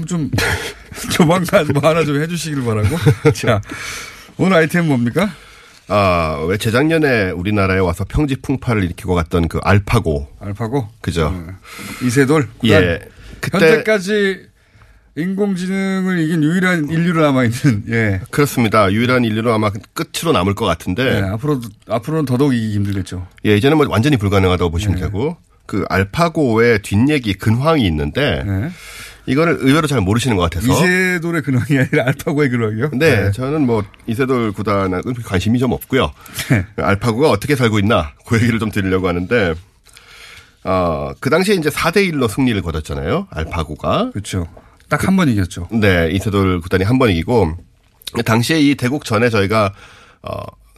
좀 0.06 0.30
조만간 1.12 1.68
뭐 1.74 1.86
하나 1.86 2.02
좀 2.02 2.18
해주시길 2.22 2.64
바라고. 2.64 2.96
자, 3.36 3.60
오늘 4.38 4.56
아이템 4.56 4.88
뭡니까? 4.88 5.30
아, 5.88 6.42
왜 6.48 6.56
재작년에 6.56 7.30
우리나라에 7.30 7.78
와서 7.78 8.06
평지 8.08 8.36
풍파를 8.36 8.84
일으키고 8.84 9.14
갔던 9.14 9.48
그 9.48 9.58
알파고. 9.62 10.28
알파고? 10.40 10.88
그죠. 11.02 11.46
이세돌? 12.02 12.48
예. 12.64 13.00
그때 13.40 13.58
현재까지 13.58 14.46
인공지능을 15.18 16.20
이긴 16.20 16.42
유일한 16.42 16.88
인류로 16.88 17.20
남아 17.22 17.44
있는, 17.44 17.84
예. 17.90 18.20
그렇습니다. 18.30 18.90
유일한 18.92 19.24
인류로 19.24 19.52
아마 19.52 19.70
끝으로 19.92 20.32
남을 20.32 20.54
것 20.54 20.64
같은데. 20.64 21.20
네, 21.20 21.28
앞으로, 21.28 21.60
앞으로는 21.88 22.24
더더욱 22.24 22.54
이기기 22.54 22.74
힘들겠죠. 22.74 23.26
예, 23.46 23.56
이제는 23.56 23.76
뭐 23.76 23.86
완전히 23.88 24.16
불가능하다고 24.16 24.70
보시면 24.70 24.96
네. 24.96 25.02
되고. 25.02 25.36
그 25.66 25.84
알파고의 25.88 26.80
뒷얘기 26.82 27.34
근황이 27.34 27.86
있는데. 27.86 28.70
이거를 29.26 29.58
의외로 29.60 29.86
잘 29.86 30.00
모르시는 30.00 30.36
것 30.38 30.44
같아서. 30.44 30.66
네. 30.66 30.72
이세돌의 30.72 31.42
근황이 31.42 31.78
아니라 31.78 32.06
알파고의 32.06 32.48
근황이요? 32.48 32.90
네, 32.94 33.30
저는 33.32 33.66
뭐 33.66 33.84
이세돌 34.06 34.52
구단은 34.52 35.02
관심이 35.24 35.58
좀 35.58 35.72
없고요. 35.72 36.10
네. 36.50 36.64
알파고가 36.76 37.28
어떻게 37.28 37.54
살고 37.54 37.78
있나 37.80 38.12
그 38.26 38.36
얘기를 38.36 38.58
좀 38.58 38.70
드리려고 38.70 39.06
하는데 39.06 39.54
어, 40.64 41.12
그 41.20 41.28
당시에 41.28 41.56
이제 41.56 41.68
4대 41.68 42.10
1로 42.10 42.28
승리를 42.28 42.60
거뒀잖아요. 42.62 43.28
알파고가. 43.30 44.10
그렇죠. 44.12 44.46
딱 44.88 45.04
한 45.06 45.16
번 45.16 45.28
이겼죠. 45.28 45.68
네, 45.70 46.10
이세돌 46.12 46.60
구단이 46.60 46.84
한 46.84 46.98
번 46.98 47.10
이기고 47.10 47.56
당시에 48.24 48.60
이 48.60 48.74
대국 48.74 49.04
전에 49.04 49.28
저희가 49.30 49.72
어, 50.22 50.32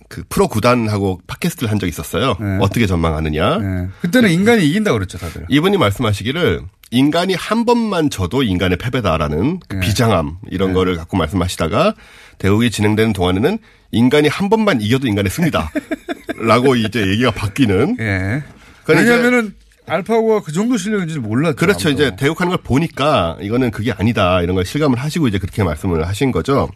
그 0.09 0.25
프로 0.29 0.49
구단하고 0.49 1.21
팟캐스트를 1.29 1.71
한 1.71 1.79
적이 1.79 1.91
있었어요. 1.91 2.37
어떻게 2.61 2.87
전망하느냐. 2.89 3.59
네. 3.59 3.89
그때는 4.01 4.31
인간이 4.31 4.67
이긴다고 4.69 4.99
그랬죠, 4.99 5.19
다들. 5.19 5.47
이분이 5.49 5.77
말씀하시기를 5.77 6.63
인간이 6.91 7.35
한 7.35 7.65
번만 7.65 8.11
져도 8.11 8.43
인간의 8.43 8.77
패배다라는 8.79 9.61
그 9.69 9.77
네. 9.77 9.81
비장함 9.87 10.39
이런 10.51 10.73
거를 10.73 10.97
갖고 10.97 11.17
말씀하시다가 11.17 11.95
대국이 12.39 12.73
진행되는 12.73 13.13
동안에는 13.13 13.59
인간이 13.93 14.27
한 14.27 14.49
번만 14.49 14.81
이겨도 14.81 15.07
인간의 15.07 15.31
승리다. 15.31 15.71
라고 16.43 16.75
이제 16.75 17.07
얘기가 17.07 17.31
바뀌는. 17.31 17.97
예. 18.01 18.43
그러니까 18.85 19.05
이제 19.05 19.11
왜냐면은 19.23 19.55
알파고가 19.91 20.41
그 20.43 20.53
정도 20.53 20.77
실력인지 20.77 21.19
몰랐죠. 21.19 21.57
그렇죠. 21.57 21.89
아무도. 21.89 22.03
이제 22.05 22.17
대국하는 22.17 22.51
걸 22.51 22.63
보니까 22.63 23.37
이거는 23.41 23.71
그게 23.71 23.93
아니다. 23.93 24.41
이런 24.43 24.55
걸 24.55 24.65
실감을 24.65 24.99
하시고 24.99 25.29
이제 25.29 25.39
그렇게 25.39 25.63
말씀을 25.65 26.07
하신 26.07 26.31
거죠. 26.33 26.69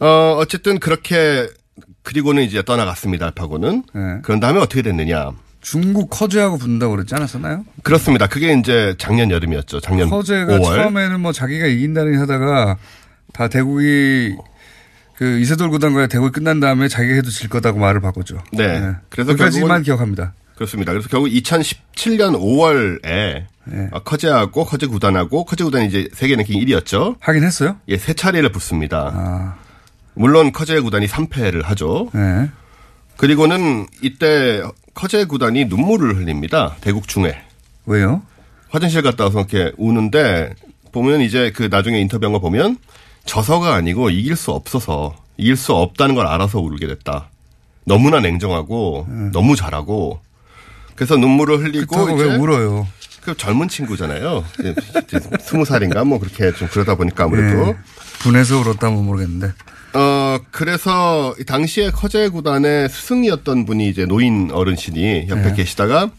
어, 0.00 0.36
어쨌든 0.38 0.78
그렇게 0.78 1.48
그리고는 2.02 2.42
이제 2.44 2.62
떠나갔습니다. 2.62 3.26
알파고는. 3.26 3.82
네. 3.94 4.00
그런 4.22 4.40
다음에 4.40 4.60
어떻게 4.60 4.82
됐느냐. 4.82 5.30
중국 5.60 6.08
커제하고 6.08 6.56
붙는다고 6.56 6.94
그랬지 6.94 7.14
않았었나요? 7.14 7.64
그렇습니다. 7.82 8.26
그게 8.28 8.52
이제 8.54 8.94
작년 8.96 9.30
여름이었죠. 9.30 9.80
작년 9.80 10.08
커제가 10.08 10.58
5월. 10.58 10.76
처음에는 10.76 11.20
뭐 11.20 11.32
자기가 11.32 11.66
이긴다는 11.66 12.18
하다가 12.20 12.78
다 13.34 13.48
대국이 13.48 14.36
그 15.16 15.38
이세돌 15.40 15.68
구단과의 15.70 16.08
대국이 16.08 16.30
끝난 16.32 16.60
다음에 16.60 16.86
자기가 16.86 17.14
해도 17.16 17.28
질 17.30 17.48
거다고 17.50 17.80
말을 17.80 18.00
바꿨죠. 18.00 18.38
네. 18.52 18.92
그래서 19.10 19.32
그까지만 19.32 19.82
결국은- 19.82 19.84
기억합니다. 19.84 20.32
그렇습니다. 20.58 20.90
그래서 20.90 21.08
결국 21.08 21.28
2017년 21.28 22.36
5월에 22.36 23.44
네. 23.64 23.90
커제하고 24.04 24.64
커제 24.64 24.88
구단하고 24.88 25.44
커제 25.44 25.62
구단이 25.62 25.86
이제 25.86 26.08
세계 26.12 26.34
랭킹 26.34 26.60
1위였죠. 26.60 27.14
하긴 27.20 27.44
했어요? 27.44 27.76
예, 27.86 27.96
세 27.96 28.12
차례를 28.12 28.50
붙습니다. 28.50 29.12
아. 29.14 29.54
물론 30.14 30.50
커제 30.50 30.80
구단이 30.80 31.06
3패를 31.06 31.62
하죠. 31.62 32.10
네. 32.12 32.50
그리고는 33.16 33.86
이때 34.02 34.62
커제 34.94 35.26
구단이 35.26 35.66
눈물을 35.66 36.16
흘립니다. 36.16 36.74
대국 36.80 37.06
중에. 37.06 37.40
왜요? 37.86 38.22
화장실 38.68 39.02
갔다 39.02 39.24
와서 39.24 39.38
이렇게 39.38 39.72
우는데 39.78 40.54
보면 40.90 41.20
이제 41.20 41.52
그 41.54 41.68
나중에 41.70 42.00
인터뷰한 42.00 42.32
거 42.32 42.40
보면 42.40 42.78
져서가 43.26 43.74
아니고 43.74 44.10
이길 44.10 44.34
수 44.34 44.50
없어서 44.50 45.14
이길 45.36 45.56
수 45.56 45.72
없다는 45.72 46.16
걸 46.16 46.26
알아서 46.26 46.58
울게 46.58 46.88
됐다. 46.88 47.30
너무나 47.84 48.18
냉정하고 48.18 49.06
너무 49.32 49.54
잘하고 49.54 50.20
그래서 50.98 51.16
눈물을 51.16 51.60
흘리고 51.60 52.06
네. 52.08 52.24
왜 52.24 52.34
울어요? 52.34 52.88
그 53.22 53.36
젊은 53.36 53.68
친구잖아요. 53.68 54.44
이제 54.58 55.20
스무 55.40 55.64
살인가 55.64 56.02
뭐 56.02 56.18
그렇게 56.18 56.52
좀 56.52 56.66
그러다 56.68 56.96
보니까 56.96 57.24
아무래도 57.24 57.68
예. 57.68 57.76
분해서 58.18 58.58
울었다면 58.58 59.04
모르겠는데. 59.04 59.52
어, 59.94 60.38
그래서 60.50 61.36
이 61.38 61.44
당시에 61.44 61.90
커제 61.92 62.28
구단의 62.28 62.88
스승이었던 62.88 63.64
분이 63.64 63.88
이제 63.88 64.06
노인 64.06 64.50
어른신이 64.50 65.26
옆에 65.28 65.42
네. 65.42 65.54
계시다가 65.54 66.10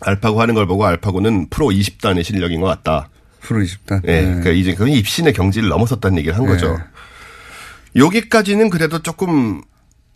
알파고 0.00 0.40
하는 0.40 0.54
걸 0.54 0.66
보고 0.66 0.86
알파고는 0.86 1.50
프로 1.50 1.66
20단의 1.66 2.24
실력인 2.24 2.62
것 2.62 2.66
같다. 2.68 3.10
프로 3.40 3.60
20단. 3.60 4.08
예. 4.08 4.22
그러니까 4.22 4.50
이제 4.52 4.74
그 4.74 4.88
입신의 4.88 5.34
경지를 5.34 5.68
넘어섰다는 5.68 6.16
얘기를 6.16 6.34
한 6.34 6.46
네. 6.46 6.52
거죠. 6.52 6.78
여기까지는 7.94 8.70
그래도 8.70 9.00
조금 9.00 9.60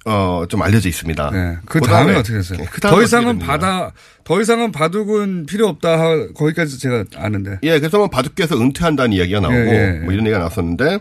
어, 0.07 0.45
좀 0.49 0.63
알려져 0.63 0.89
있습니다. 0.89 1.31
그 1.67 1.81
그다음에- 1.81 1.87
다음에 1.87 2.15
어떻게 2.17 2.35
됐어요? 2.35 2.59
예, 2.61 2.65
그 2.71 2.81
다음에 2.81 2.91
더 2.93 2.97
어떻게 3.03 3.05
이상은. 3.05 3.39
바다, 3.39 3.93
더 4.25 4.41
이상은 4.41 4.73
바둑은 4.73 5.47
필요 5.47 5.67
없다. 5.69 5.99
하- 5.99 6.27
거기까지 6.35 6.79
제가 6.79 7.05
아는데. 7.17 7.59
예, 7.65 7.79
그래서 7.79 7.99
뭐 7.99 8.09
바둑계에서 8.09 8.57
은퇴한다는 8.61 9.13
이야기가 9.13 9.41
나오고 9.41 9.57
예, 9.57 9.97
예. 9.97 9.99
뭐 10.05 10.13
이런 10.13 10.25
얘기가 10.27 10.39
나왔었는데 10.39 10.99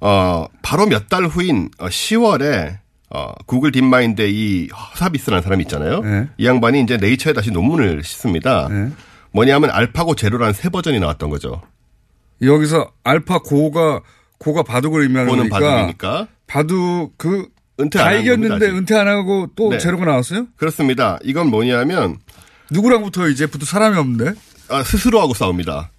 어 0.00 0.46
바로 0.62 0.86
몇 0.86 1.08
달 1.08 1.24
후인 1.26 1.70
어, 1.78 1.86
10월에 1.86 2.78
어 3.10 3.32
구글 3.46 3.70
딥마인드의 3.72 4.32
이 4.34 4.68
허사비스라는 4.68 5.42
사람이 5.42 5.62
있잖아요. 5.64 6.00
네. 6.00 6.28
이 6.38 6.46
양반이 6.46 6.80
이제 6.82 6.96
네이처에 6.96 7.32
다시 7.32 7.50
논문을 7.50 8.02
씁니다. 8.02 8.68
뭐냐면 9.30 9.70
알파고 9.70 10.14
제로라는 10.16 10.52
새 10.54 10.68
버전이 10.68 10.98
나왔던 11.00 11.30
거죠. 11.30 11.62
여기서 12.42 12.90
알파Go가 13.04 14.00
Go가 14.38 14.62
바둑을 14.64 15.02
의미하는 15.02 15.34
거니까 15.36 15.58
바둑이니까. 15.58 16.26
바둑 16.46 17.14
그 17.16 17.48
은퇴 17.80 17.98
다 17.98 18.05
안 18.05 18.12
한 18.12 18.22
이겼는데 18.22 18.48
겁니다. 18.48 18.78
은퇴 18.78 18.94
안 18.96 19.08
하고 19.08 19.48
또 19.54 19.70
네. 19.70 19.78
제로가 19.78 20.04
나왔어요? 20.04 20.46
그렇습니다. 20.56 21.18
이건 21.22 21.48
뭐냐면 21.48 22.16
누구랑 22.70 23.02
붙어요 23.02 23.28
이제 23.28 23.46
붙을 23.46 23.66
사람이 23.66 23.96
없는데? 23.98 24.32
아, 24.68 24.82
스스로하고 24.82 25.34
싸웁니다. 25.34 25.90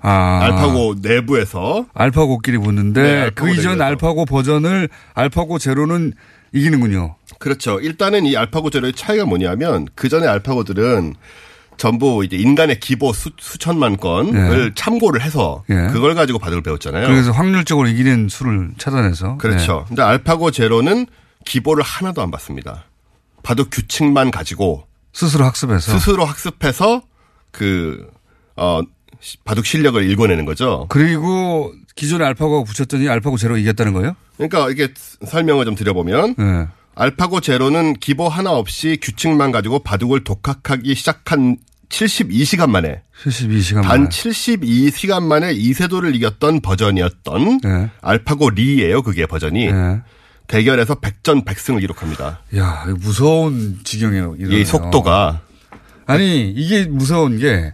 아. 0.00 0.40
알파고 0.42 0.96
내부에서 1.00 1.86
알파고끼리 1.94 2.58
붙는데 2.58 3.02
네, 3.02 3.12
그 3.34 3.44
알파고 3.44 3.48
이전 3.48 3.62
내부에서. 3.72 3.84
알파고 3.84 4.24
버전을 4.26 4.88
알파고 5.14 5.58
제로는 5.58 6.12
이기는군요. 6.52 7.14
그렇죠. 7.38 7.80
일단은 7.80 8.26
이 8.26 8.36
알파고 8.36 8.70
제로의 8.70 8.92
차이가 8.92 9.24
뭐냐면 9.24 9.86
그 9.94 10.08
전에 10.08 10.26
알파고들은 10.26 11.14
전부 11.82 12.24
이제 12.24 12.36
인간의 12.36 12.78
기보 12.78 13.12
수, 13.12 13.30
수천만 13.40 13.96
건을 13.96 14.66
예. 14.66 14.70
참고를 14.76 15.20
해서 15.20 15.64
예. 15.68 15.88
그걸 15.92 16.14
가지고 16.14 16.38
바둑을 16.38 16.62
배웠잖아요. 16.62 17.08
그래서 17.08 17.32
확률적으로 17.32 17.88
이기는 17.88 18.28
수를 18.28 18.70
찾아내서. 18.78 19.38
그렇죠. 19.38 19.84
근데 19.88 20.00
알파고 20.00 20.52
제로는 20.52 21.06
기보를 21.44 21.82
하나도 21.82 22.22
안 22.22 22.30
받습니다. 22.30 22.84
바둑 23.42 23.70
규칙만 23.72 24.30
가지고 24.30 24.86
스스로 25.12 25.44
학습해서. 25.44 25.98
스스로 25.98 26.24
학습해서 26.24 27.02
그, 27.50 28.08
어, 28.54 28.80
시- 29.18 29.38
바둑 29.38 29.66
실력을 29.66 30.00
일궈내는 30.08 30.44
거죠. 30.44 30.86
그리고 30.88 31.72
기존에 31.96 32.24
알파고 32.24 32.62
붙였더니 32.62 33.08
알파고 33.08 33.38
제로 33.38 33.56
이겼다는 33.56 33.92
거예요? 33.92 34.14
그러니까 34.36 34.70
이게 34.70 34.94
설명을 35.26 35.64
좀 35.64 35.74
드려보면 35.74 36.36
네. 36.38 36.68
알파고 36.94 37.40
제로는 37.40 37.94
기보 37.94 38.28
하나 38.28 38.52
없이 38.52 38.98
규칙만 39.02 39.50
가지고 39.50 39.80
바둑을 39.80 40.22
독학하기 40.22 40.94
시작한 40.94 41.56
72시간 41.92 42.70
만에 42.70 43.02
72시간 43.22 43.82
단 43.82 44.02
만에. 44.02 44.08
72시간 44.08 45.22
만에 45.22 45.52
이세도를 45.52 46.16
이겼던 46.16 46.60
버전이었던 46.60 47.60
네. 47.62 47.90
알파고 48.00 48.50
리예요. 48.50 49.02
그게 49.02 49.26
버전이 49.26 49.68
대결에서 50.48 50.96
백전백승을 50.96 51.80
기록합니다. 51.80 52.40
야, 52.56 52.84
무서운 52.98 53.80
지경이에요. 53.84 54.36
이 54.38 54.64
속도가 54.64 55.42
아니, 56.06 56.50
이게 56.50 56.86
무서운 56.86 57.38
게 57.38 57.72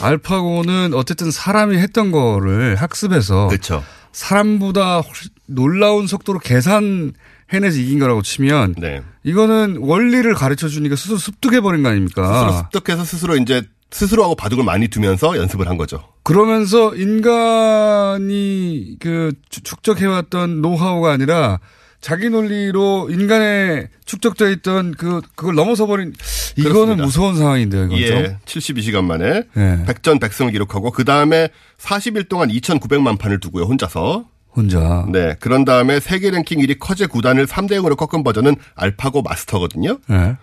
알파고는 0.00 0.94
어쨌든 0.94 1.30
사람이 1.30 1.76
했던 1.78 2.10
거를 2.12 2.76
학습해서 2.76 3.48
그렇죠. 3.48 3.84
사람보다 4.12 5.02
놀라운 5.46 6.06
속도로 6.06 6.38
계산 6.38 7.12
해내서 7.52 7.78
이긴 7.78 7.98
거라고 7.98 8.22
치면 8.22 8.74
네. 8.78 9.02
이거는 9.24 9.78
원리를 9.80 10.32
가르쳐 10.34 10.68
주니까 10.68 10.96
스스로 10.96 11.18
습득해 11.18 11.60
버린 11.60 11.82
거 11.82 11.88
스스로 11.88 11.92
아닙니까? 11.94 12.68
습득해서 12.72 13.04
스스로 13.04 13.36
이제 13.36 13.62
스스로하고 13.90 14.34
바둑을 14.34 14.64
많이 14.64 14.88
두면서 14.88 15.36
연습을 15.38 15.66
한 15.68 15.78
거죠. 15.78 16.04
그러면서 16.22 16.94
인간이 16.94 18.96
그 19.00 19.32
추- 19.48 19.62
축적해왔던 19.62 20.60
노하우가 20.60 21.10
아니라 21.12 21.58
자기 22.00 22.28
논리로 22.30 23.08
인간의 23.10 23.88
축적되어 24.04 24.50
있던 24.50 24.92
그 24.92 25.20
그걸 25.34 25.54
넘어서 25.54 25.86
버린 25.86 26.12
이거는 26.56 26.72
그렇습니다. 26.74 27.04
무서운 27.04 27.36
상황인데요. 27.36 27.84
이건 27.86 27.98
좀. 27.98 28.18
예, 28.18 28.36
72시간 28.44 29.04
만에 29.04 29.42
예. 29.56 29.84
백전백승을 29.86 30.52
기록하고 30.52 30.90
그 30.92 31.04
다음에 31.04 31.48
40일 31.78 32.28
동안 32.28 32.50
2,900만 32.50 33.18
판을 33.18 33.40
두고요 33.40 33.64
혼자서. 33.64 34.26
혼자. 34.54 35.06
네, 35.10 35.34
그런 35.40 35.64
다음에 35.64 36.00
세계 36.00 36.30
랭킹 36.30 36.60
1위 36.60 36.78
커제 36.78 37.06
구단을 37.06 37.46
3대 37.46 37.72
0으로 37.72 37.96
꺾은 37.96 38.24
버전은 38.24 38.56
알파고 38.74 39.22
마스터거든요. 39.22 39.98
네. 40.08 40.36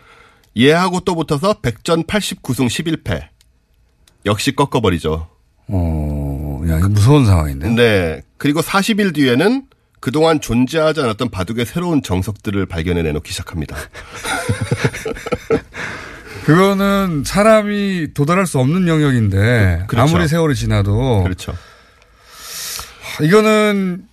얘하고 0.58 1.02
또 1.02 1.16
붙어서 1.16 1.56
100전 1.62 2.08
89승 2.08 2.68
11패. 2.68 3.28
역시 4.26 4.56
꺾어버리죠. 4.56 5.28
어, 5.68 6.62
야, 6.70 6.78
이거 6.78 6.90
무서운 6.90 7.26
상황인데. 7.26 7.70
네. 7.70 8.22
그리고 8.38 8.62
40일 8.62 9.14
뒤에는 9.14 9.66
그동안 10.00 10.40
존재하지 10.40 11.02
않았던 11.02 11.30
바둑의 11.30 11.66
새로운 11.66 12.04
정석들을 12.04 12.66
발견해 12.68 13.02
내놓기 13.02 13.32
시작합니다. 13.32 13.76
그거는 16.46 17.24
사람이 17.26 18.10
도달할 18.14 18.46
수 18.46 18.60
없는 18.60 18.88
영역인데 18.88 19.86
그렇죠. 19.88 20.16
아무리 20.16 20.28
세월이 20.28 20.54
지나도 20.54 21.24
그렇죠. 21.24 21.56
이거는 23.22 24.06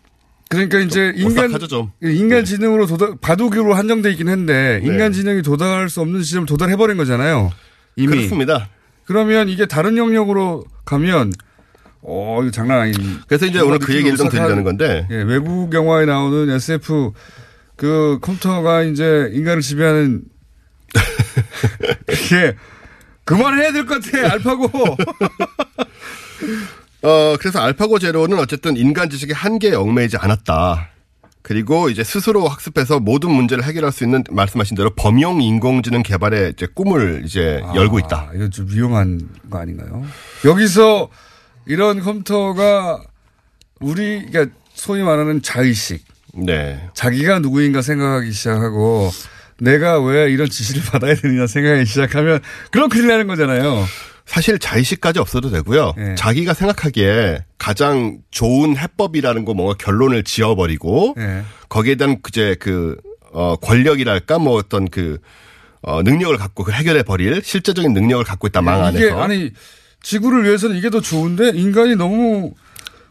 그러니까 0.48 0.78
이제 0.80 1.12
인간 1.16 1.59
좀. 1.68 1.90
인간 2.03 2.44
지능으로 2.44 2.86
도달 2.86 3.14
바둑으로 3.20 3.74
한정돼 3.74 4.11
있긴 4.12 4.28
한데 4.28 4.80
네. 4.82 4.86
인간 4.86 5.12
지능이 5.12 5.42
도달할 5.42 5.88
수 5.88 6.00
없는 6.03 6.22
지점 6.22 6.44
도달해 6.46 6.76
버린 6.76 6.96
거잖아요. 6.98 7.50
이미 7.96 8.16
그렇습니다. 8.16 8.68
그러면 9.07 9.48
이게 9.48 9.66
다른 9.66 9.96
영역으로 9.96 10.64
가면 10.84 11.32
어 12.03 12.40
이거 12.42 12.50
장난 12.50 12.80
아닌. 12.80 12.94
그래서 13.26 13.46
이제 13.46 13.61
오늘 13.61 13.78
그 13.78 13.94
얘기를 13.94 14.16
좀 14.16 14.28
드리려는 14.28 14.62
건데. 14.64 15.07
예, 15.11 15.16
외국 15.22 15.72
영화에 15.72 16.05
나오는 16.05 16.50
SF 16.50 17.12
그 17.76 18.18
컴퓨터가 18.20 18.82
이제 18.82 19.30
인간을 19.32 19.62
지배하는 19.62 20.22
그게 22.07 22.57
그만해야 23.24 23.72
될 23.72 23.86
것 23.86 24.03
같아 24.05 24.32
알파고. 24.34 24.70
어, 27.03 27.36
그래서 27.38 27.59
알파고 27.61 27.98
제로는 27.98 28.38
어쨌든 28.38 28.76
인간 28.76 29.11
지식의 29.11 29.34
한계에 29.34 29.74
얽매이지 29.74 30.16
않았다. 30.16 30.88
그리고 31.42 31.90
이제 31.90 32.05
스스로 32.05 32.46
학습해서 32.46 33.00
모든 33.00 33.32
문제를 33.32 33.64
해결할 33.64 33.90
수 33.90 34.05
있는 34.05 34.22
말씀하신 34.30 34.76
대로 34.76 34.90
범용 34.94 35.42
인공지능 35.42 36.05
개발의 36.05 36.53
이제 36.53 36.68
꿈을 36.72 37.22
이제 37.24 37.61
열고 37.74 37.98
있다. 37.98 38.28
아, 38.30 38.34
이거 38.34 38.48
좀 38.48 38.68
위험한 38.70 39.28
거 39.50 39.59
아닌가요? 39.59 40.05
여기서 40.44 41.09
이런 41.66 42.00
컴퓨터가 42.00 43.03
우리 43.80 44.24
그러니까 44.24 44.57
소위 44.72 45.03
말하는 45.03 45.42
자의식, 45.42 46.05
네. 46.34 46.88
자기가 46.94 47.40
누구인가 47.40 47.82
생각하기 47.82 48.30
시작하고 48.30 49.11
내가 49.59 50.00
왜 50.00 50.30
이런 50.30 50.48
지시를 50.48 50.82
받아야 50.90 51.16
되느냐 51.16 51.48
생각하기 51.48 51.84
시작하면 51.86 52.40
그럼 52.70 52.88
큰일 52.88 53.09
나는 53.09 53.26
거잖아요. 53.26 53.84
사실 54.26 54.58
자의식까지 54.58 55.18
없어도 55.18 55.50
되고요. 55.50 55.94
네. 55.96 56.14
자기가 56.14 56.54
생각하기에 56.54 57.44
가장 57.58 58.18
좋은 58.30 58.76
해법이라는 58.76 59.44
거 59.44 59.54
뭔가 59.54 59.74
결론을 59.78 60.22
지어버리고 60.24 61.14
예. 61.18 61.42
거기에 61.68 61.96
대한 61.96 62.20
그제 62.22 62.56
그, 62.60 62.96
어, 63.32 63.56
권력이랄까 63.56 64.38
뭐 64.38 64.54
어떤 64.56 64.88
그, 64.88 65.18
어, 65.82 66.02
능력을 66.02 66.36
갖고 66.36 66.64
그 66.64 66.72
해결해 66.72 67.02
버릴 67.02 67.42
실제적인 67.42 67.92
능력을 67.92 68.24
갖고 68.24 68.46
있다 68.46 68.62
망 68.62 68.82
안에서. 68.84 69.04
이게 69.04 69.10
아니 69.12 69.50
지구를 70.02 70.44
위해서는 70.44 70.76
이게 70.76 70.90
더 70.90 71.00
좋은데 71.00 71.50
인간이 71.54 71.96
너무 71.96 72.52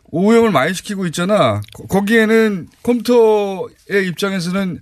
오염을 0.06 0.52
많이 0.52 0.74
시키고 0.74 1.06
있잖아. 1.08 1.62
거- 1.74 1.86
거기에는 1.88 2.68
컴퓨터의 2.84 4.08
입장에서는 4.08 4.80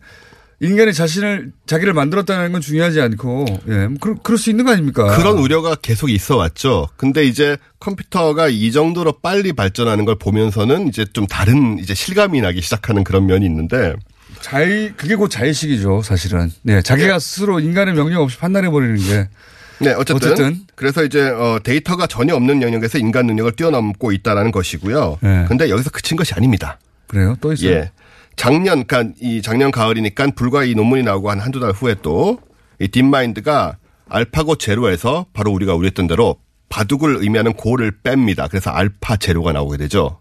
인간이 0.62 0.94
자신을 0.94 1.52
자기를 1.68 1.94
만들었다는 1.94 2.52
건 2.52 2.62
중요하지 2.62 3.00
않고 3.02 3.46
예, 3.70 3.88
뭐 3.88 3.98
그럴, 4.00 4.16
그럴 4.22 4.38
수 4.38 4.50
있는 4.50 4.66
거 4.66 4.72
아닙니까? 4.72 5.16
그런 5.16 5.38
우려가 5.38 5.76
계속 5.76 6.10
있어 6.10 6.36
왔죠. 6.36 6.90
근데 6.98 7.24
이제 7.24 7.58
컴퓨터가 7.80 8.50
이 8.50 8.72
정도로 8.72 9.20
빨리 9.22 9.54
발전하는 9.54 10.06
걸 10.06 10.16
보면서는 10.16 10.88
이제 10.88 11.06
좀 11.14 11.26
다른 11.28 11.80
이제 11.80 11.94
실감이 11.94 12.42
나기 12.42 12.62
시작하는 12.62 13.04
그런 13.04 13.26
면이 13.26 13.46
있는데 13.46 13.96
자의 14.42 14.94
그게 14.96 15.16
곧 15.16 15.30
자의식이죠, 15.30 16.02
사실은. 16.04 16.52
네, 16.62 16.82
자기가 16.82 17.20
스스로 17.20 17.60
인간의 17.60 17.94
명령 17.94 18.22
없이 18.24 18.38
판단해 18.38 18.70
버리는 18.70 18.98
게. 18.98 19.30
네, 19.82 19.94
어쨌든, 19.94 20.16
어쨌든. 20.16 20.60
그래서 20.76 21.06
이제 21.06 21.30
어 21.30 21.60
데이터가 21.64 22.06
전혀 22.08 22.36
없는 22.36 22.62
영역에서 22.62 22.98
인간 22.98 23.28
능력을 23.28 23.54
뛰어넘고 23.54 24.12
있다라는 24.12 24.52
것이고요. 24.52 25.20
네. 25.22 25.46
근데 25.48 25.70
여기서 25.70 25.90
그친 25.90 26.18
것이 26.18 26.34
아닙니다. 26.34 26.80
그래요? 27.08 27.36
또 27.42 27.54
있어요. 27.54 27.72
예. 27.72 27.92
작년, 28.40 28.86
그러니까 28.86 29.14
이 29.20 29.42
작년 29.42 29.70
가을이니까 29.72 30.28
불과 30.36 30.64
이 30.64 30.74
논문이 30.76 31.04
나오고 31.04 31.30
한 31.30 31.40
한두 31.40 31.60
달 31.60 31.72
후에 31.72 31.96
또 32.02 32.38
이 32.80 32.88
딥마인드가 32.88 33.78
알파고 34.08 34.56
제로에서 34.56 35.28
바로 35.34 35.52
우리가 35.52 35.76
우려했던 35.76 36.08
대로 36.08 36.38
바둑을 36.70 37.18
의미하는 37.22 37.54
고를 37.54 37.92
뺍니다. 38.04 38.50
그래서 38.50 38.72
알파 38.72 39.18
제로가 39.18 39.52
나오게 39.52 39.78
되죠. 39.78 40.20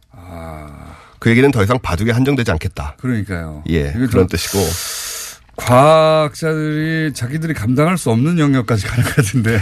그 1.21 1.31
얘기는 1.31 1.51
더 1.51 1.62
이상 1.62 1.79
바둑에 1.81 2.12
한정되지 2.12 2.51
않겠다. 2.53 2.97
그러니까요. 3.01 3.64
예, 3.69 3.93
그런 3.93 4.09
좀 4.11 4.27
뜻이고. 4.29 4.59
과학자들이 5.57 7.12
자기들이 7.12 7.55
감당할 7.55 7.99
수 7.99 8.11
없는 8.11 8.39
영역까지 8.39 8.87
가는 8.87 9.05
것 9.05 9.16
같은데. 9.16 9.61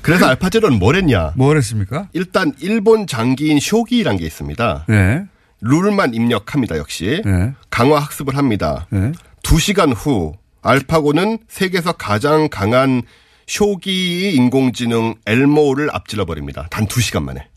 그래서 0.00 0.26
알파 0.26 0.48
제로는 0.48 0.78
뭘 0.78 0.96
했냐? 0.96 1.32
뭘 1.36 1.58
했습니까? 1.58 2.08
일단 2.14 2.52
일본 2.60 3.06
장기인 3.06 3.60
쇼기라는 3.60 4.18
게 4.18 4.24
있습니다. 4.24 4.86
네. 4.88 5.26
룰만 5.60 6.14
입력합니다, 6.14 6.76
역시. 6.76 7.22
네. 7.24 7.54
강화 7.70 7.98
학습을 7.98 8.36
합니다. 8.36 8.86
네. 8.90 9.12
두 9.42 9.58
시간 9.58 9.92
후 9.92 10.34
알파고는 10.62 11.38
세계에서 11.48 11.92
가장 11.92 12.48
강한 12.50 13.02
쇼기 13.46 14.32
인공지능 14.34 15.14
엘모를 15.26 15.88
앞질러 15.92 16.24
버립니다. 16.24 16.66
단두 16.70 17.00
시간 17.00 17.24
만에. 17.24 17.48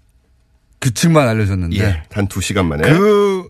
규칙만 0.82 1.28
알려줬는데. 1.28 1.78
예, 1.80 2.04
단두 2.10 2.41
시간 2.41 2.68
만에. 2.68 2.88
그, 2.88 3.50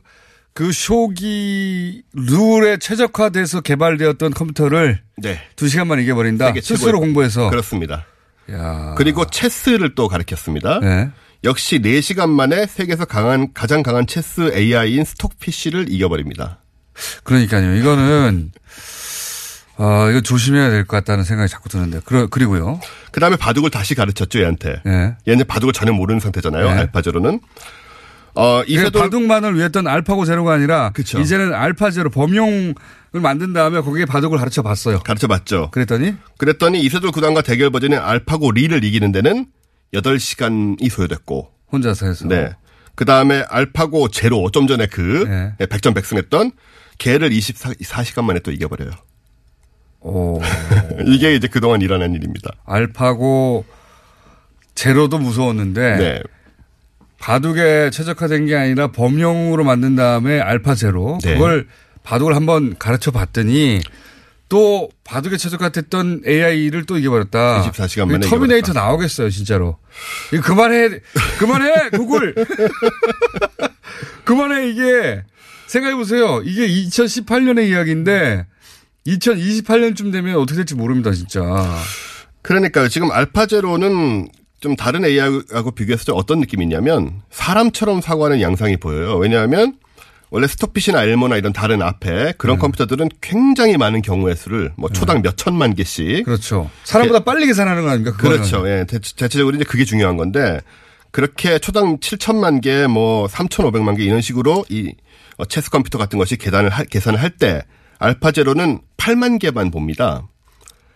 그 0.53 0.71
쇼기 0.71 2.03
룰에 2.13 2.77
최적화돼서 2.77 3.61
개발되었던 3.61 4.33
컴퓨터를 4.33 5.01
네. 5.17 5.39
두 5.55 5.67
시간만 5.67 5.99
이겨버린다. 5.99 6.53
스스로 6.61 6.99
공부해서. 6.99 7.49
그렇습니다. 7.49 8.05
야. 8.51 8.95
그리고 8.97 9.25
체스를 9.25 9.93
또 9.95 10.07
가르쳤습니다. 10.07 10.79
네. 10.79 11.11
역시 11.43 11.79
4시간 11.79 12.29
만에 12.29 12.65
세계에서 12.65 13.05
강한 13.05 13.53
가장 13.53 13.81
강한 13.83 14.05
체스 14.07 14.51
AI인 14.53 15.05
스톡피쉬를 15.05 15.85
이겨버립니다. 15.89 16.59
그러니까요. 17.23 17.75
이거는 17.75 18.51
아 19.77 20.09
이거 20.09 20.19
조심해야 20.19 20.69
될 20.69 20.83
것 20.85 20.97
같다는 20.97 21.23
생각이 21.23 21.49
자꾸 21.49 21.69
드는데. 21.69 22.01
그러, 22.03 22.27
그리고요. 22.27 22.81
그 23.11 23.21
다음에 23.21 23.37
바둑을 23.37 23.69
다시 23.69 23.95
가르쳤죠, 23.95 24.39
얘한테. 24.41 24.81
네. 24.83 25.15
얘는 25.27 25.45
바둑을 25.47 25.71
전혀 25.71 25.93
모르는 25.93 26.19
상태잖아요. 26.19 26.65
네. 26.65 26.71
알파제로는. 26.71 27.39
어, 28.35 28.61
이 28.67 28.73
이세돌 28.73 29.01
바둑만을 29.03 29.55
위했던 29.57 29.87
알파고 29.87 30.25
제로가 30.25 30.53
아니라 30.53 30.91
그쵸. 30.91 31.19
이제는 31.19 31.53
알파 31.53 31.89
제로 31.91 32.09
범용을 32.09 32.75
만든 33.13 33.53
다음에 33.53 33.79
거기에 33.81 34.05
바둑을 34.05 34.37
가르쳐 34.37 34.61
봤어요. 34.61 34.99
가르쳐 34.99 35.27
봤죠. 35.27 35.71
그랬더니 35.71 36.13
그랬더니 36.37 36.81
이세돌 36.81 37.11
구단과 37.11 37.41
대결 37.41 37.69
버전인 37.71 37.97
알파고 37.99 38.51
리를 38.51 38.83
이기는 38.83 39.11
데는 39.13 39.47
8시간이 39.93 40.89
소요됐고. 40.89 41.51
혼자서 41.71 42.07
해서. 42.07 42.27
네. 42.27 42.51
그 42.95 43.05
다음에 43.05 43.43
알파고 43.47 44.09
제로, 44.09 44.49
좀 44.51 44.67
전에 44.67 44.85
그, 44.87 45.25
네. 45.27 45.53
네, 45.57 45.65
백전백승했던 45.65 46.51
걔를 46.97 47.29
24시간 47.29 48.23
만에 48.25 48.39
또 48.39 48.51
이겨버려요. 48.51 48.91
오. 50.01 50.41
이게 51.05 51.35
이제 51.35 51.47
그동안 51.47 51.81
일어난 51.81 52.13
일입니다. 52.13 52.51
알파고 52.65 53.65
제로도 54.75 55.17
무서웠는데 55.17 55.97
네. 55.97 56.21
바둑에 57.19 57.89
최적화된 57.89 58.45
게 58.45 58.55
아니라 58.55 58.91
범용으로 58.91 59.63
만든 59.63 59.95
다음에 59.95 60.39
알파 60.39 60.73
제로 60.75 61.19
네. 61.23 61.33
그걸 61.33 61.67
바둑을 62.03 62.35
한번 62.35 62.77
가르쳐 62.77 63.11
봤더니 63.11 63.81
또 64.49 64.89
바둑에 65.03 65.37
최적화됐던 65.37 66.23
AI를 66.27 66.85
또 66.85 66.97
이겨버렸다. 66.97 67.69
24시간 67.71 68.11
만에 68.11 68.27
터미네이터 68.27 68.73
나오겠어요, 68.73 69.29
진짜로. 69.29 69.77
그만해, 70.43 70.99
그만해, 71.37 71.89
구글. 71.91 72.33
그만해, 74.25 74.69
이게. 74.69 75.23
생각해보세요. 75.67 76.41
이게 76.43 76.67
2018년의 76.67 77.69
이야기인데 77.69 78.47
2028년쯤 79.05 80.11
되면 80.11 80.37
어떻게 80.37 80.57
될지 80.57 80.73
모릅니다, 80.73 81.11
진짜. 81.11 81.41
그러니까요. 82.41 82.87
지금 82.89 83.11
알파제로는 83.11 84.29
좀 84.61 84.75
다른 84.75 85.05
AI하고 85.05 85.71
비교해서 85.71 86.05
좀 86.05 86.17
어떤 86.17 86.39
느낌이 86.39 86.63
있냐면 86.65 87.21
사람처럼 87.29 88.01
사고하는 88.01 88.41
양상이 88.41 88.77
보여요. 88.77 89.17
왜냐하면 89.17 89.75
원래 90.31 90.47
스토핏이나 90.47 91.03
엘모나 91.03 91.37
이런 91.37 91.53
다른 91.53 91.81
앞에 91.81 92.33
그런 92.37 92.57
네. 92.57 92.61
컴퓨터들은 92.61 93.09
굉장히 93.21 93.77
많은 93.77 94.01
경우의 94.01 94.35
수를 94.35 94.71
뭐 94.77 94.89
초당 94.89 95.21
몇 95.21 95.37
천만 95.37 95.73
개씩. 95.73 96.23
그렇죠. 96.25 96.69
사람보다 96.83 97.23
빨리 97.23 97.47
계산하는 97.47 97.83
거 97.83 97.89
아닙니까? 97.89 98.15
그거는. 98.15 98.37
그렇죠. 98.37 98.69
예. 98.69 98.85
대, 98.87 98.99
대체적으로 98.99 99.55
이제 99.55 99.63
그게 99.63 99.85
중요한 99.85 100.17
건데 100.17 100.59
그렇게 101.11 101.57
초당 101.57 101.97
7천만 101.97 102.61
개, 102.61 102.85
뭐 102.85 103.25
3,500만 103.27 103.97
개 103.97 104.03
이런 104.03 104.21
식으로 104.21 104.65
이 104.69 104.93
어, 105.37 105.45
체스 105.45 105.71
컴퓨터 105.71 105.97
같은 105.97 106.19
것이 106.19 106.35
계산을 106.37 106.69
할, 106.69 106.85
계산을 106.85 107.21
할 107.21 107.31
때 107.31 107.63
알파 107.97 108.31
제로는 108.31 108.79
8만 108.97 109.39
개만 109.39 109.71
봅니다. 109.71 110.27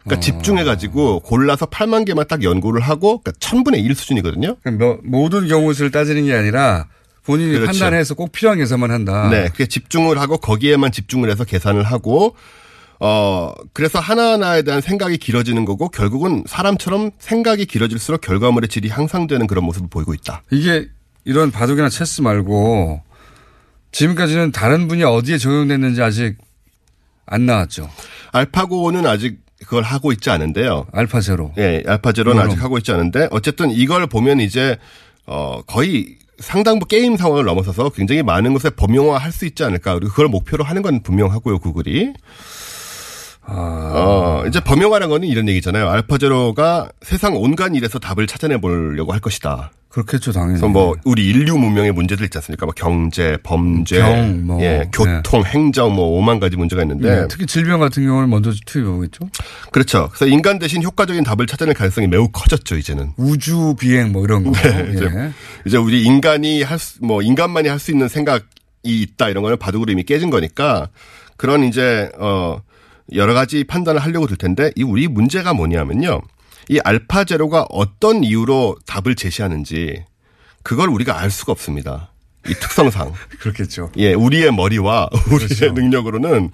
그러니까 0.03 0.21
집중해가지고 0.21 1.21
골라서 1.21 1.65
8만 1.65 2.05
개만 2.05 2.27
딱 2.27 2.43
연구를 2.43 2.81
하고 2.81 3.21
그러니까 3.21 3.31
1000분의 3.39 3.83
1 3.83 3.95
수준이거든요. 3.95 4.57
그럼 4.61 4.77
뭐 4.77 4.99
모든 5.03 5.47
경우 5.47 5.73
수를 5.73 5.91
따지는 5.91 6.25
게 6.25 6.33
아니라 6.33 6.87
본인이 7.25 7.53
그렇죠. 7.53 7.67
판단해서 7.67 8.15
꼭 8.15 8.31
필요한 8.31 8.57
계산만 8.59 8.91
한다. 8.91 9.29
네, 9.29 9.47
그게 9.49 9.65
집중을 9.65 10.19
하고 10.19 10.37
거기에만 10.37 10.91
집중을 10.91 11.29
해서 11.29 11.43
계산을 11.43 11.83
하고 11.83 12.35
어 12.99 13.53
그래서 13.73 13.99
하나하나에 13.99 14.61
대한 14.61 14.81
생각이 14.81 15.17
길어지는 15.17 15.65
거고 15.65 15.89
결국은 15.89 16.43
사람처럼 16.47 17.11
생각이 17.19 17.65
길어질수록 17.65 18.21
결과물의 18.21 18.69
질이 18.69 18.89
향상되는 18.89 19.47
그런 19.47 19.63
모습을 19.65 19.89
보이고 19.89 20.13
있다. 20.13 20.43
이게 20.51 20.87
이런 21.25 21.51
바둑이나 21.51 21.89
체스 21.89 22.21
말고 22.21 23.01
지금까지는 23.91 24.51
다른 24.51 24.87
분야 24.87 25.07
어디에 25.07 25.37
적용됐는지 25.37 26.01
아직 26.01 26.37
안 27.25 27.45
나왔죠. 27.45 27.89
알파고는 28.31 29.05
아직 29.07 29.37
그걸 29.59 29.83
하고 29.83 30.11
있지 30.11 30.29
않은데요. 30.29 30.87
알파제로. 30.91 31.53
예, 31.57 31.83
알파제로는. 31.87 32.41
아직 32.41 32.61
하고 32.61 32.77
있지 32.77 32.91
않은데 32.91 33.27
어쨌든 33.31 33.71
이걸 33.71 34.07
보면 34.07 34.41
이제 34.41 34.77
어 35.25 35.61
거의 35.65 36.17
상당부 36.43 36.85
게임 36.85 37.17
상황을 37.17 37.45
넘어서서 37.45 37.89
굉장히 37.89 38.21
많은 38.21 38.53
것에 38.53 38.69
범용화 38.71 39.17
할 39.17 39.31
수 39.31 39.45
있지 39.45 39.63
않을까. 39.63 39.95
그리고 39.95 40.11
그걸 40.11 40.27
목표로 40.27 40.63
하는 40.63 40.83
건 40.83 41.01
분명하고요, 41.01 41.57
구글이. 41.57 42.13
어, 44.43 44.47
이제 44.47 44.59
범용화라는 44.59 45.09
거는 45.09 45.27
이런 45.27 45.47
얘기잖아요. 45.49 45.89
알파제로가 45.89 46.89
세상 47.01 47.35
온갖 47.35 47.73
일에서 47.75 47.99
답을 47.99 48.27
찾아내 48.27 48.57
보려고 48.57 49.13
할 49.13 49.19
것이다. 49.19 49.71
그렇겠죠, 49.89 50.31
당연히. 50.31 50.53
그래서 50.53 50.67
뭐 50.69 50.95
우리 51.05 51.27
인류 51.27 51.55
문명의 51.55 51.91
문제들 51.91 52.25
있지 52.25 52.35
않습니까? 52.39 52.65
뭐 52.65 52.73
경제, 52.75 53.37
범죄, 53.43 53.99
병, 53.99 54.47
뭐. 54.47 54.59
예, 54.63 54.89
교통, 54.91 55.45
행정 55.45 55.93
뭐 55.93 56.19
5만 56.19 56.39
가지 56.39 56.57
문제가 56.57 56.81
있는데 56.81 57.21
네, 57.21 57.27
특히 57.29 57.45
질병 57.45 57.79
같은 57.79 58.03
경우는 58.03 58.27
먼저 58.27 58.51
투입해 58.65 58.89
보겠죠. 58.89 59.29
그렇죠. 59.71 60.09
그래서 60.11 60.25
인간 60.25 60.57
대신 60.57 60.81
효과적인 60.81 61.23
답을 61.23 61.45
찾아낼 61.45 61.75
가능성이 61.75 62.07
매우 62.07 62.27
커졌죠, 62.29 62.75
이제는. 62.75 63.11
우주 63.17 63.75
비행 63.79 64.11
뭐 64.11 64.23
이런 64.23 64.43
거. 64.45 64.51
네, 64.67 64.93
이제, 64.95 65.05
예. 65.05 65.31
이제 65.67 65.77
우리 65.77 66.03
인간이 66.03 66.63
할 66.63 66.79
수, 66.79 66.97
뭐 67.05 67.21
인간만이 67.21 67.67
할 67.69 67.77
수 67.77 67.91
있는 67.91 68.07
생각이 68.07 68.43
있다 68.83 69.29
이런 69.29 69.43
거는 69.43 69.57
바둑으로 69.57 69.91
이미 69.91 70.03
깨진 70.03 70.29
거니까 70.31 70.87
그런 71.37 71.63
이제 71.65 72.09
어 72.17 72.61
여러 73.11 73.33
가지 73.33 73.63
판단을 73.63 74.01
하려고 74.01 74.27
들 74.27 74.37
텐데 74.37 74.71
이 74.75 74.83
우리 74.83 75.07
문제가 75.07 75.53
뭐냐면요. 75.53 76.21
이 76.69 76.79
알파 76.83 77.23
제로가 77.25 77.65
어떤 77.69 78.23
이유로 78.23 78.77
답을 78.85 79.15
제시하는지 79.15 80.05
그걸 80.63 80.89
우리가 80.89 81.19
알 81.19 81.29
수가 81.29 81.51
없습니다. 81.51 82.11
이 82.47 82.53
특성상. 82.53 83.11
그렇겠죠. 83.39 83.91
예, 83.97 84.13
우리의 84.13 84.53
머리와 84.53 85.09
우리의 85.27 85.47
그렇죠. 85.49 85.71
능력으로는 85.73 86.51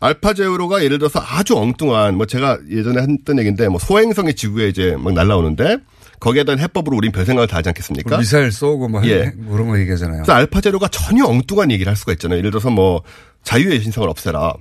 알파 0.00 0.32
제로가 0.34 0.82
예를 0.82 0.98
들어서 0.98 1.20
아주 1.24 1.56
엉뚱한 1.56 2.16
뭐 2.16 2.26
제가 2.26 2.58
예전에 2.70 3.02
했던 3.02 3.38
얘기인데 3.38 3.68
뭐 3.68 3.78
소행성이 3.78 4.34
지구에 4.34 4.68
이제 4.68 4.96
막 4.98 5.12
날라오는데 5.12 5.76
거기에 6.18 6.44
대한 6.44 6.58
해법으로 6.58 6.96
우린 6.96 7.12
별 7.12 7.24
생각을 7.26 7.46
다 7.46 7.58
하지 7.58 7.68
않겠습니까? 7.68 8.18
미사일 8.18 8.50
쏘고 8.52 8.88
뭐, 8.88 9.04
예. 9.06 9.22
해- 9.26 9.32
뭐 9.38 9.52
그런 9.54 9.68
거 9.68 9.78
얘기하잖아요. 9.78 10.22
그래서 10.22 10.32
알파 10.32 10.60
제로가 10.60 10.88
전혀 10.88 11.24
엉뚱한 11.24 11.70
얘기를 11.70 11.90
할 11.90 11.96
수가 11.96 12.12
있잖아요. 12.12 12.38
예를 12.38 12.50
들어서 12.50 12.70
뭐 12.70 13.02
자유의 13.44 13.80
신성을 13.80 14.08
없애라. 14.08 14.54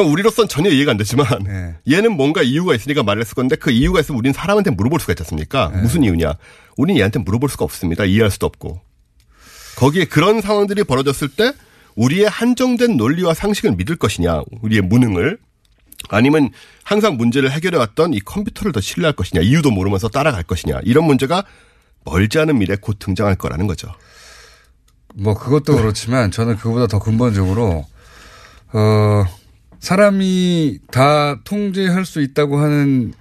그럼 0.00 0.12
우리로선 0.12 0.48
전혀 0.48 0.70
이해가 0.70 0.92
안 0.92 0.96
되지만 0.96 1.26
네. 1.44 1.74
얘는 1.90 2.16
뭔가 2.16 2.42
이유가 2.42 2.74
있으니까 2.74 3.02
말을 3.02 3.20
했을 3.20 3.34
건데 3.34 3.54
그 3.56 3.70
이유가 3.70 4.00
있으면 4.00 4.18
우리는 4.18 4.32
사람한테 4.32 4.70
물어볼 4.70 4.98
수가 4.98 5.12
있지 5.12 5.22
않습니까? 5.24 5.70
네. 5.74 5.82
무슨 5.82 6.02
이유냐? 6.02 6.34
우리는 6.78 6.98
얘한테 6.98 7.18
물어볼 7.18 7.50
수가 7.50 7.66
없습니다. 7.66 8.06
이해할 8.06 8.30
수도 8.30 8.46
없고. 8.46 8.80
거기에 9.76 10.06
그런 10.06 10.40
상황들이 10.40 10.84
벌어졌을 10.84 11.28
때 11.28 11.52
우리의 11.96 12.30
한정된 12.30 12.96
논리와 12.96 13.34
상식을 13.34 13.72
믿을 13.72 13.96
것이냐, 13.96 14.42
우리의 14.62 14.80
무능을 14.82 15.36
아니면 16.08 16.48
항상 16.82 17.18
문제를 17.18 17.50
해결해 17.50 17.76
왔던 17.76 18.14
이 18.14 18.20
컴퓨터를 18.20 18.72
더 18.72 18.80
신뢰할 18.80 19.12
것이냐, 19.12 19.42
이유도 19.42 19.70
모르면서 19.70 20.08
따라갈 20.08 20.44
것이냐, 20.44 20.80
이런 20.84 21.04
문제가 21.04 21.44
멀지 22.04 22.38
않은 22.38 22.58
미래에 22.58 22.78
곧 22.80 22.98
등장할 22.98 23.36
거라는 23.36 23.66
거죠. 23.66 23.92
뭐 25.14 25.34
그것도 25.34 25.76
그렇지만 25.76 26.30
저는 26.30 26.56
그보다 26.56 26.86
더 26.86 26.98
근본적으로 27.00 27.84
어 28.72 29.24
사람이 29.80 30.78
다 30.90 31.40
통제할 31.44 32.04
수 32.04 32.20
있다고 32.20 32.58
하는 32.58 33.12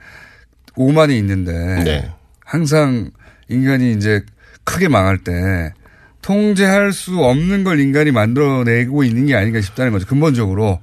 오만이 0.75 1.17
있는데 1.17 1.83
네. 1.83 2.11
항상 2.45 3.11
인간이 3.49 3.93
이제 3.93 4.23
크게 4.63 4.87
망할 4.87 5.17
때 5.17 5.73
통제할 6.21 6.91
수 6.91 7.17
없는 7.19 7.63
걸 7.63 7.79
인간이 7.79 8.11
만들어내고 8.11 9.03
있는 9.03 9.25
게 9.25 9.35
아닌가 9.35 9.61
싶다는 9.61 9.91
거죠. 9.91 10.05
근본적으로 10.05 10.79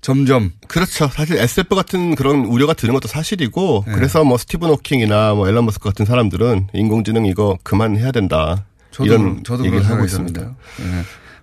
점점 0.00 0.52
그렇죠. 0.68 1.08
사실 1.08 1.36
SF 1.36 1.74
같은 1.74 2.14
그런 2.14 2.44
우려가 2.44 2.72
드는 2.72 2.94
것도 2.94 3.08
사실이고 3.08 3.84
네. 3.88 3.92
그래서 3.94 4.22
뭐 4.24 4.38
스티븐 4.38 4.68
호킹이나 4.70 5.34
뭐 5.34 5.48
앨런 5.48 5.64
머스크 5.64 5.84
같은 5.88 6.06
사람들은 6.06 6.68
인공지능 6.72 7.26
이거 7.26 7.58
그만해야 7.64 8.12
된다. 8.12 8.64
저도 8.92 9.06
이런 9.06 9.36
그- 9.38 9.42
저도 9.42 9.66
얘기를 9.66 9.84
하고 9.84 10.04
있습니다. 10.04 10.40
예. 10.42 10.84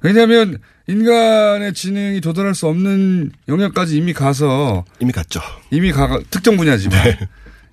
왜냐하면 0.02 0.58
인간의 0.88 1.74
지능이 1.74 2.22
도달할 2.22 2.54
수 2.54 2.68
없는 2.68 3.32
영역까지 3.48 3.98
이미 3.98 4.14
가서 4.14 4.86
이미 5.00 5.12
갔죠. 5.12 5.40
이미 5.72 5.92
가 5.92 6.20
특정 6.30 6.58
분야지만 6.58 7.04
네. 7.04 7.20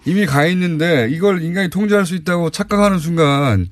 이미 0.07 0.25
가 0.27 0.47
있는데 0.47 1.09
이걸 1.11 1.43
인간이 1.43 1.69
통제할 1.69 2.07
수 2.07 2.15
있다고 2.15 2.51
착각하는 2.51 2.99
순간 2.99 3.69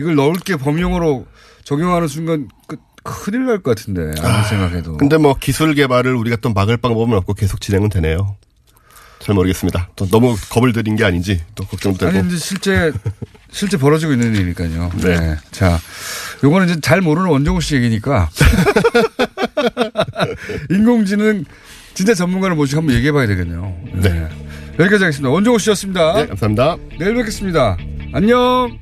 이걸 0.00 0.14
넓게 0.16 0.56
범용으로 0.56 1.26
적용하는 1.64 2.08
순간 2.08 2.48
그 2.66 2.76
큰일 3.04 3.46
날 3.46 3.58
것 3.62 3.76
같은데 3.76 4.12
아무리 4.20 4.44
생각해도. 4.48 4.96
근데 4.96 5.16
뭐 5.16 5.34
기술 5.38 5.74
개발을 5.74 6.14
우리가 6.14 6.36
또 6.36 6.52
막을 6.52 6.76
방법은 6.76 7.16
없고 7.18 7.34
계속 7.34 7.60
진행은 7.60 7.88
되네요. 7.88 8.36
잘 9.20 9.34
모르겠습니다. 9.36 9.90
또 9.96 10.06
너무 10.08 10.36
겁을 10.50 10.72
들인 10.72 10.96
게 10.96 11.04
아닌지 11.04 11.40
또 11.54 11.64
걱정도 11.64 11.98
되고. 11.98 12.10
아니 12.10 12.20
근데 12.20 12.36
실제 12.36 12.92
실제 13.52 13.76
벌어지고 13.76 14.12
있는 14.12 14.34
일이니까요. 14.34 14.90
네. 14.96 15.20
네. 15.20 15.36
자, 15.50 15.78
요거는 16.42 16.68
이제 16.68 16.80
잘 16.80 17.00
모르는 17.00 17.28
원종우 17.28 17.60
씨 17.60 17.76
얘기니까 17.76 18.28
인공지능 20.70 21.44
진짜 21.94 22.14
전문가를 22.14 22.56
모시고 22.56 22.80
한번 22.80 22.96
얘기해 22.96 23.12
봐야 23.12 23.26
되겠네요. 23.26 23.76
네. 23.94 24.28
여기까지 24.78 25.04
하겠습니다. 25.04 25.28
원종우 25.28 25.58
씨였습니다. 25.58 26.14
네, 26.14 26.26
감사합니다. 26.26 26.76
내일 26.98 27.14
뵙겠습니다. 27.14 27.76
안녕. 28.14 28.78